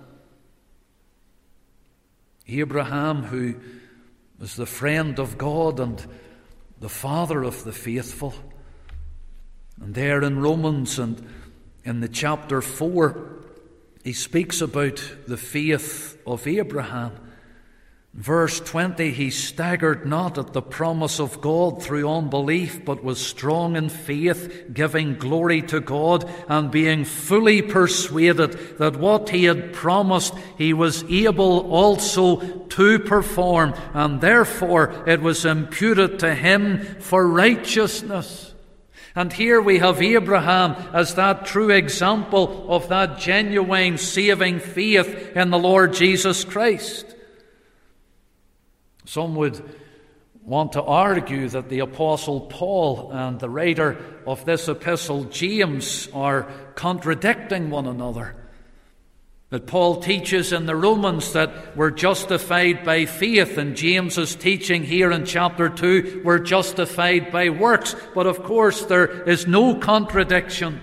Abraham, 2.47 3.23
who 3.23 3.55
was 4.37 4.55
the 4.55 4.67
friend 4.67 5.17
of 5.19 5.39
God 5.39 5.79
and 5.79 6.05
the 6.79 6.89
father 6.89 7.43
of 7.43 7.63
the 7.63 7.71
faithful. 7.71 8.35
And 9.81 9.95
there 9.95 10.21
in 10.21 10.39
Romans 10.39 10.99
and 10.99 11.27
in 11.83 11.99
the 11.99 12.07
chapter 12.07 12.61
4, 12.61 13.29
he 14.03 14.13
speaks 14.13 14.61
about 14.61 15.03
the 15.27 15.37
faith 15.37 16.21
of 16.25 16.45
Abraham. 16.47 17.13
Verse 18.13 18.59
20, 18.59 19.11
he 19.11 19.29
staggered 19.29 20.05
not 20.05 20.37
at 20.37 20.51
the 20.51 20.61
promise 20.61 21.19
of 21.19 21.39
God 21.39 21.81
through 21.81 22.09
unbelief, 22.09 22.83
but 22.83 23.03
was 23.03 23.25
strong 23.25 23.77
in 23.77 23.87
faith, 23.87 24.65
giving 24.73 25.15
glory 25.15 25.61
to 25.63 25.79
God, 25.79 26.29
and 26.49 26.69
being 26.69 27.05
fully 27.05 27.61
persuaded 27.61 28.77
that 28.79 28.97
what 28.97 29.29
he 29.29 29.45
had 29.45 29.71
promised 29.71 30.33
he 30.57 30.73
was 30.73 31.05
able 31.05 31.71
also 31.71 32.41
to 32.67 32.99
perform, 32.99 33.73
and 33.93 34.19
therefore 34.19 35.05
it 35.07 35.21
was 35.21 35.45
imputed 35.45 36.19
to 36.19 36.35
him 36.35 36.79
for 36.99 37.25
righteousness. 37.25 38.50
And 39.15 39.31
here 39.33 39.61
we 39.61 39.79
have 39.79 40.01
Abraham 40.01 40.75
as 40.93 41.15
that 41.15 41.45
true 41.45 41.69
example 41.69 42.73
of 42.73 42.87
that 42.89 43.19
genuine 43.19 43.97
saving 43.97 44.59
faith 44.59 45.35
in 45.35 45.49
the 45.49 45.59
Lord 45.59 45.93
Jesus 45.93 46.45
Christ. 46.45 47.05
Some 49.05 49.35
would 49.35 49.61
want 50.43 50.73
to 50.73 50.81
argue 50.81 51.49
that 51.49 51.69
the 51.69 51.79
Apostle 51.79 52.41
Paul 52.41 53.11
and 53.11 53.39
the 53.39 53.49
writer 53.49 53.97
of 54.25 54.45
this 54.45 54.67
epistle, 54.67 55.25
James, 55.25 56.07
are 56.13 56.49
contradicting 56.75 57.69
one 57.69 57.87
another. 57.87 58.40
That 59.51 59.67
Paul 59.67 59.97
teaches 59.97 60.53
in 60.53 60.65
the 60.65 60.77
Romans 60.77 61.33
that 61.33 61.75
we're 61.75 61.91
justified 61.91 62.85
by 62.85 63.05
faith, 63.05 63.57
and 63.57 63.75
James 63.75 64.17
is 64.17 64.33
teaching 64.33 64.81
here 64.81 65.11
in 65.11 65.25
chapter 65.25 65.67
2 65.67 66.21
we're 66.23 66.39
justified 66.39 67.33
by 67.33 67.49
works. 67.49 67.93
But 68.15 68.27
of 68.27 68.43
course, 68.43 68.85
there 68.85 69.23
is 69.23 69.47
no 69.47 69.75
contradiction. 69.75 70.79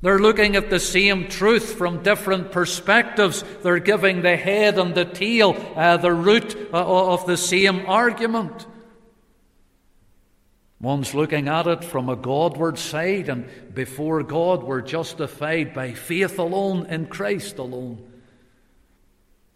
They're 0.00 0.20
looking 0.20 0.54
at 0.54 0.70
the 0.70 0.78
same 0.78 1.26
truth 1.26 1.74
from 1.74 2.04
different 2.04 2.52
perspectives. 2.52 3.42
They're 3.64 3.80
giving 3.80 4.22
the 4.22 4.36
head 4.36 4.78
and 4.78 4.94
the 4.94 5.04
tail, 5.04 5.56
uh, 5.74 5.96
the 5.96 6.12
root 6.12 6.56
uh, 6.72 7.12
of 7.12 7.26
the 7.26 7.36
same 7.36 7.84
argument. 7.86 8.64
One's 10.80 11.14
looking 11.14 11.48
at 11.48 11.66
it 11.66 11.84
from 11.84 12.08
a 12.08 12.16
Godward 12.16 12.78
side, 12.78 13.30
and 13.30 13.48
before 13.74 14.22
God, 14.22 14.62
we're 14.62 14.82
justified 14.82 15.72
by 15.72 15.94
faith 15.94 16.38
alone 16.38 16.86
in 16.86 17.06
Christ 17.06 17.58
alone. 17.58 18.06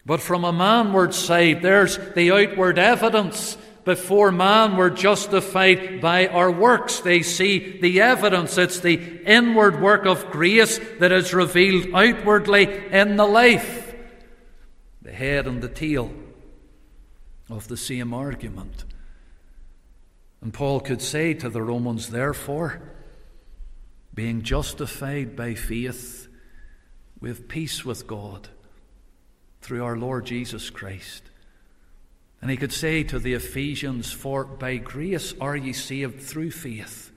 But 0.07 0.21
from 0.21 0.45
a 0.45 0.53
manward 0.53 1.13
side, 1.13 1.61
there's 1.61 1.99
the 2.15 2.33
outward 2.33 2.79
evidence. 2.79 3.59
Before 3.85 4.33
man, 4.33 4.77
we're 4.77 4.91
justified 4.91 6.01
by 6.01 6.27
our 6.27 6.51
works. 6.51 7.01
They 7.01 7.23
see 7.23 7.79
the 7.81 8.01
evidence. 8.01 8.57
It's 8.57 8.81
the 8.81 8.95
inward 9.27 9.81
work 9.81 10.07
of 10.07 10.31
grace 10.31 10.81
that 11.01 11.13
is 11.13 11.35
revealed 11.35 11.95
outwardly 11.95 12.65
in 12.93 13.17
the 13.17 13.27
life. 13.27 13.95
The 15.03 15.13
head 15.13 15.47
and 15.47 15.63
the 15.63 15.69
tail 15.69 16.13
of 17.51 17.69
the 17.69 17.77
same 17.77 18.15
argument. 18.15 18.85
And 20.41 20.55
Paul 20.55 20.81
could 20.81 21.03
say 21.03 21.35
to 21.35 21.51
the 21.51 21.63
Romans, 21.63 22.11
therefore, 22.11 22.81
being 24.15 24.43
justified 24.43 25.37
by 25.37 25.55
faith, 25.55 26.29
we 27.21 27.29
have 27.29 27.49
peace 27.49 27.85
with 27.85 28.07
God 28.07 28.49
through 29.61 29.85
our 29.85 29.97
Lord 29.97 30.25
Jesus 30.25 30.71
Christ. 30.71 31.23
And 32.41 32.51
he 32.51 32.57
could 32.57 32.73
say 32.73 33.03
to 33.05 33.19
the 33.19 33.35
Ephesians, 33.35 34.11
For 34.11 34.45
by 34.45 34.77
grace 34.77 35.35
are 35.41 35.57
ye 35.57 35.75
saved 35.75 36.23
through 36.23 36.53
faith. 36.53 37.13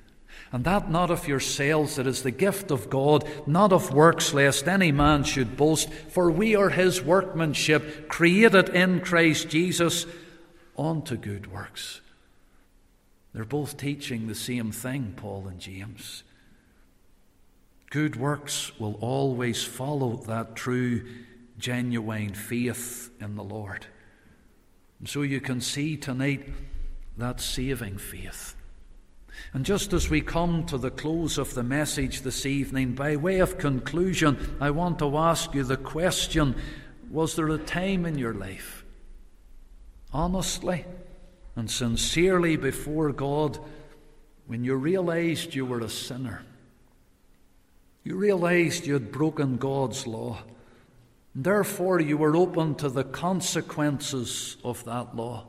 And 0.51 0.65
that 0.65 0.91
not 0.91 1.09
of 1.09 1.27
yourselves, 1.27 1.97
it 1.97 2.05
is 2.05 2.21
the 2.21 2.29
gift 2.31 2.69
of 2.69 2.89
God, 2.89 3.27
not 3.47 3.71
of 3.71 3.93
works, 3.93 4.33
lest 4.33 4.67
any 4.67 4.91
man 4.91 5.23
should 5.23 5.55
boast. 5.55 5.91
For 5.91 6.29
we 6.29 6.55
are 6.55 6.69
his 6.69 7.01
workmanship, 7.01 8.09
created 8.09 8.69
in 8.69 8.99
Christ 8.99 9.47
Jesus 9.47 10.05
unto 10.77 11.15
good 11.15 11.51
works 11.51 12.01
they're 13.33 13.45
both 13.45 13.77
teaching 13.77 14.27
the 14.27 14.35
same 14.35 14.71
thing, 14.71 15.13
Paul 15.15 15.47
and 15.47 15.59
James. 15.59 16.23
Good 17.89 18.15
works 18.15 18.77
will 18.79 18.95
always 19.01 19.63
follow 19.63 20.17
that 20.27 20.55
true, 20.55 21.05
genuine 21.57 22.33
faith 22.33 23.11
in 23.19 23.35
the 23.35 23.43
Lord. 23.43 23.87
And 24.99 25.09
so 25.09 25.21
you 25.21 25.41
can 25.41 25.61
see 25.61 25.97
tonight 25.97 26.47
that 27.17 27.41
saving 27.41 27.97
faith. 27.97 28.55
And 29.53 29.65
just 29.65 29.93
as 29.93 30.09
we 30.09 30.21
come 30.21 30.65
to 30.67 30.77
the 30.77 30.91
close 30.91 31.37
of 31.37 31.53
the 31.53 31.63
message 31.63 32.21
this 32.21 32.45
evening, 32.45 32.93
by 32.93 33.15
way 33.15 33.39
of 33.39 33.57
conclusion, 33.57 34.57
I 34.59 34.69
want 34.71 34.99
to 34.99 35.17
ask 35.17 35.53
you 35.53 35.63
the 35.63 35.77
question 35.77 36.55
Was 37.09 37.35
there 37.35 37.49
a 37.49 37.57
time 37.57 38.05
in 38.05 38.17
your 38.17 38.33
life, 38.33 38.85
honestly, 40.11 40.85
and 41.55 41.69
sincerely 41.69 42.55
before 42.55 43.11
God 43.11 43.59
when 44.47 44.63
you 44.63 44.75
realized 44.75 45.55
you 45.55 45.65
were 45.65 45.79
a 45.79 45.89
sinner. 45.89 46.43
You 48.03 48.17
realized 48.17 48.85
you 48.85 48.93
had 48.93 49.11
broken 49.11 49.57
God's 49.57 50.05
law. 50.05 50.43
And 51.33 51.43
therefore, 51.43 51.99
you 51.99 52.17
were 52.17 52.35
open 52.35 52.75
to 52.75 52.89
the 52.89 53.03
consequences 53.03 54.57
of 54.63 54.83
that 54.85 55.15
law. 55.15 55.45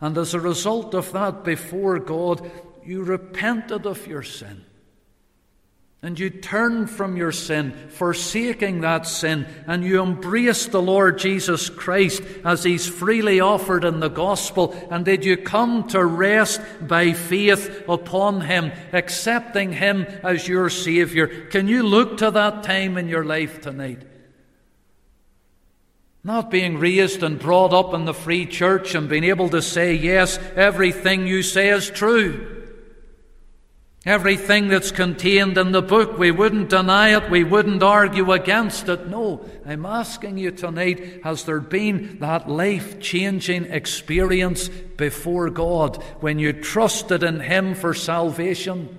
And 0.00 0.16
as 0.16 0.34
a 0.34 0.40
result 0.40 0.94
of 0.94 1.12
that, 1.12 1.44
before 1.44 1.98
God, 1.98 2.50
you 2.84 3.02
repented 3.02 3.86
of 3.86 4.06
your 4.06 4.22
sin 4.22 4.64
and 6.04 6.20
you 6.20 6.28
turn 6.28 6.86
from 6.86 7.16
your 7.16 7.32
sin, 7.32 7.72
forsaking 7.88 8.82
that 8.82 9.06
sin, 9.06 9.46
and 9.66 9.82
you 9.82 10.02
embrace 10.02 10.66
the 10.66 10.82
Lord 10.82 11.18
Jesus 11.18 11.70
Christ 11.70 12.22
as 12.44 12.62
He's 12.62 12.86
freely 12.86 13.40
offered 13.40 13.84
in 13.84 14.00
the 14.00 14.10
gospel, 14.10 14.74
and 14.90 15.02
did 15.02 15.24
you 15.24 15.38
come 15.38 15.88
to 15.88 16.04
rest 16.04 16.60
by 16.82 17.14
faith 17.14 17.84
upon 17.88 18.42
Him, 18.42 18.70
accepting 18.92 19.72
Him 19.72 20.02
as 20.22 20.46
your 20.46 20.68
Saviour? 20.68 21.26
Can 21.26 21.68
you 21.68 21.82
look 21.82 22.18
to 22.18 22.30
that 22.32 22.64
time 22.64 22.98
in 22.98 23.08
your 23.08 23.24
life 23.24 23.62
tonight? 23.62 24.02
Not 26.22 26.50
being 26.50 26.76
raised 26.76 27.22
and 27.22 27.38
brought 27.38 27.72
up 27.72 27.94
in 27.94 28.04
the 28.04 28.12
free 28.12 28.44
church 28.44 28.94
and 28.94 29.08
being 29.08 29.24
able 29.24 29.48
to 29.48 29.62
say, 29.62 29.94
yes, 29.94 30.38
everything 30.54 31.26
you 31.26 31.42
say 31.42 31.70
is 31.70 31.88
true. 31.88 32.53
Everything 34.06 34.68
that's 34.68 34.90
contained 34.90 35.56
in 35.56 35.72
the 35.72 35.80
book, 35.80 36.18
we 36.18 36.30
wouldn't 36.30 36.68
deny 36.68 37.16
it, 37.16 37.30
we 37.30 37.42
wouldn't 37.42 37.82
argue 37.82 38.32
against 38.32 38.86
it. 38.90 39.08
No, 39.08 39.48
I'm 39.64 39.86
asking 39.86 40.36
you 40.36 40.50
tonight 40.50 41.22
has 41.24 41.44
there 41.44 41.60
been 41.60 42.18
that 42.18 42.46
life 42.46 43.00
changing 43.00 43.64
experience 43.64 44.68
before 44.68 45.48
God 45.48 46.02
when 46.20 46.38
you 46.38 46.52
trusted 46.52 47.22
in 47.22 47.40
Him 47.40 47.74
for 47.74 47.94
salvation? 47.94 48.98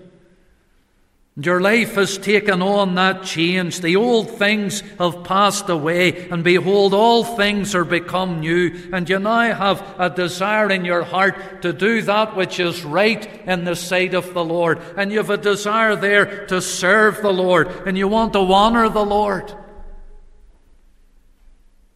Your 1.37 1.59
life 1.59 1.95
has 1.95 2.17
taken 2.17 2.61
on 2.61 2.95
that 2.95 3.23
change. 3.23 3.81
The 3.81 3.97
old 3.97 4.37
things 4.37 4.79
have 4.99 5.25
passed 5.25 5.67
away, 5.67 6.29
and 6.29 6.45
behold, 6.45 6.93
all 6.93 7.25
things 7.25 7.75
are 7.75 7.83
become 7.83 8.39
new. 8.39 8.89
And 8.93 9.09
you 9.09 9.19
now 9.19 9.53
have 9.53 9.83
a 9.99 10.09
desire 10.09 10.71
in 10.71 10.85
your 10.85 11.03
heart 11.03 11.61
to 11.63 11.73
do 11.73 12.01
that 12.03 12.37
which 12.37 12.57
is 12.61 12.85
right 12.85 13.25
in 13.45 13.65
the 13.65 13.75
sight 13.75 14.13
of 14.13 14.33
the 14.33 14.45
Lord. 14.45 14.79
And 14.95 15.11
you 15.11 15.17
have 15.17 15.29
a 15.29 15.35
desire 15.35 15.97
there 15.97 16.45
to 16.47 16.61
serve 16.61 17.21
the 17.21 17.33
Lord, 17.33 17.67
and 17.85 17.97
you 17.97 18.07
want 18.07 18.31
to 18.31 18.39
honor 18.39 18.87
the 18.87 19.05
Lord. 19.05 19.53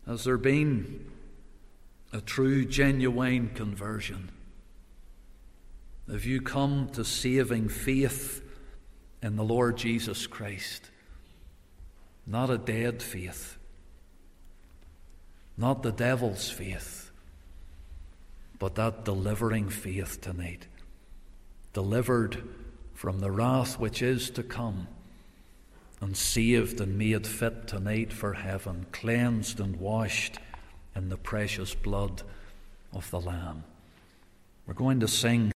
Has 0.05 0.25
there 0.25 0.37
been 0.37 1.05
a 2.11 2.19
true, 2.19 2.65
genuine 2.65 3.51
conversion? 3.51 4.31
Have 6.11 6.25
you 6.25 6.41
come 6.41 6.89
to 6.89 7.05
saving 7.05 7.69
faith? 7.69 8.43
In 9.21 9.35
the 9.35 9.43
Lord 9.43 9.77
Jesus 9.77 10.27
Christ. 10.27 10.89
Not 12.25 12.49
a 12.49 12.57
dead 12.57 13.01
faith, 13.01 13.57
not 15.57 15.83
the 15.83 15.91
devil's 15.91 16.49
faith, 16.49 17.11
but 18.59 18.75
that 18.75 19.03
delivering 19.03 19.69
faith 19.69 20.21
tonight. 20.21 20.67
Delivered 21.73 22.43
from 22.93 23.19
the 23.19 23.31
wrath 23.31 23.79
which 23.79 24.01
is 24.01 24.29
to 24.31 24.43
come, 24.43 24.87
and 26.01 26.15
saved 26.15 26.79
and 26.79 26.97
made 26.97 27.25
fit 27.25 27.67
tonight 27.67 28.13
for 28.13 28.33
heaven, 28.33 28.85
cleansed 28.91 29.59
and 29.59 29.75
washed 29.77 30.37
in 30.95 31.09
the 31.09 31.17
precious 31.17 31.73
blood 31.75 32.21
of 32.93 33.09
the 33.11 33.19
Lamb. 33.19 33.63
We're 34.65 34.73
going 34.73 34.99
to 34.99 35.07
sing. 35.07 35.51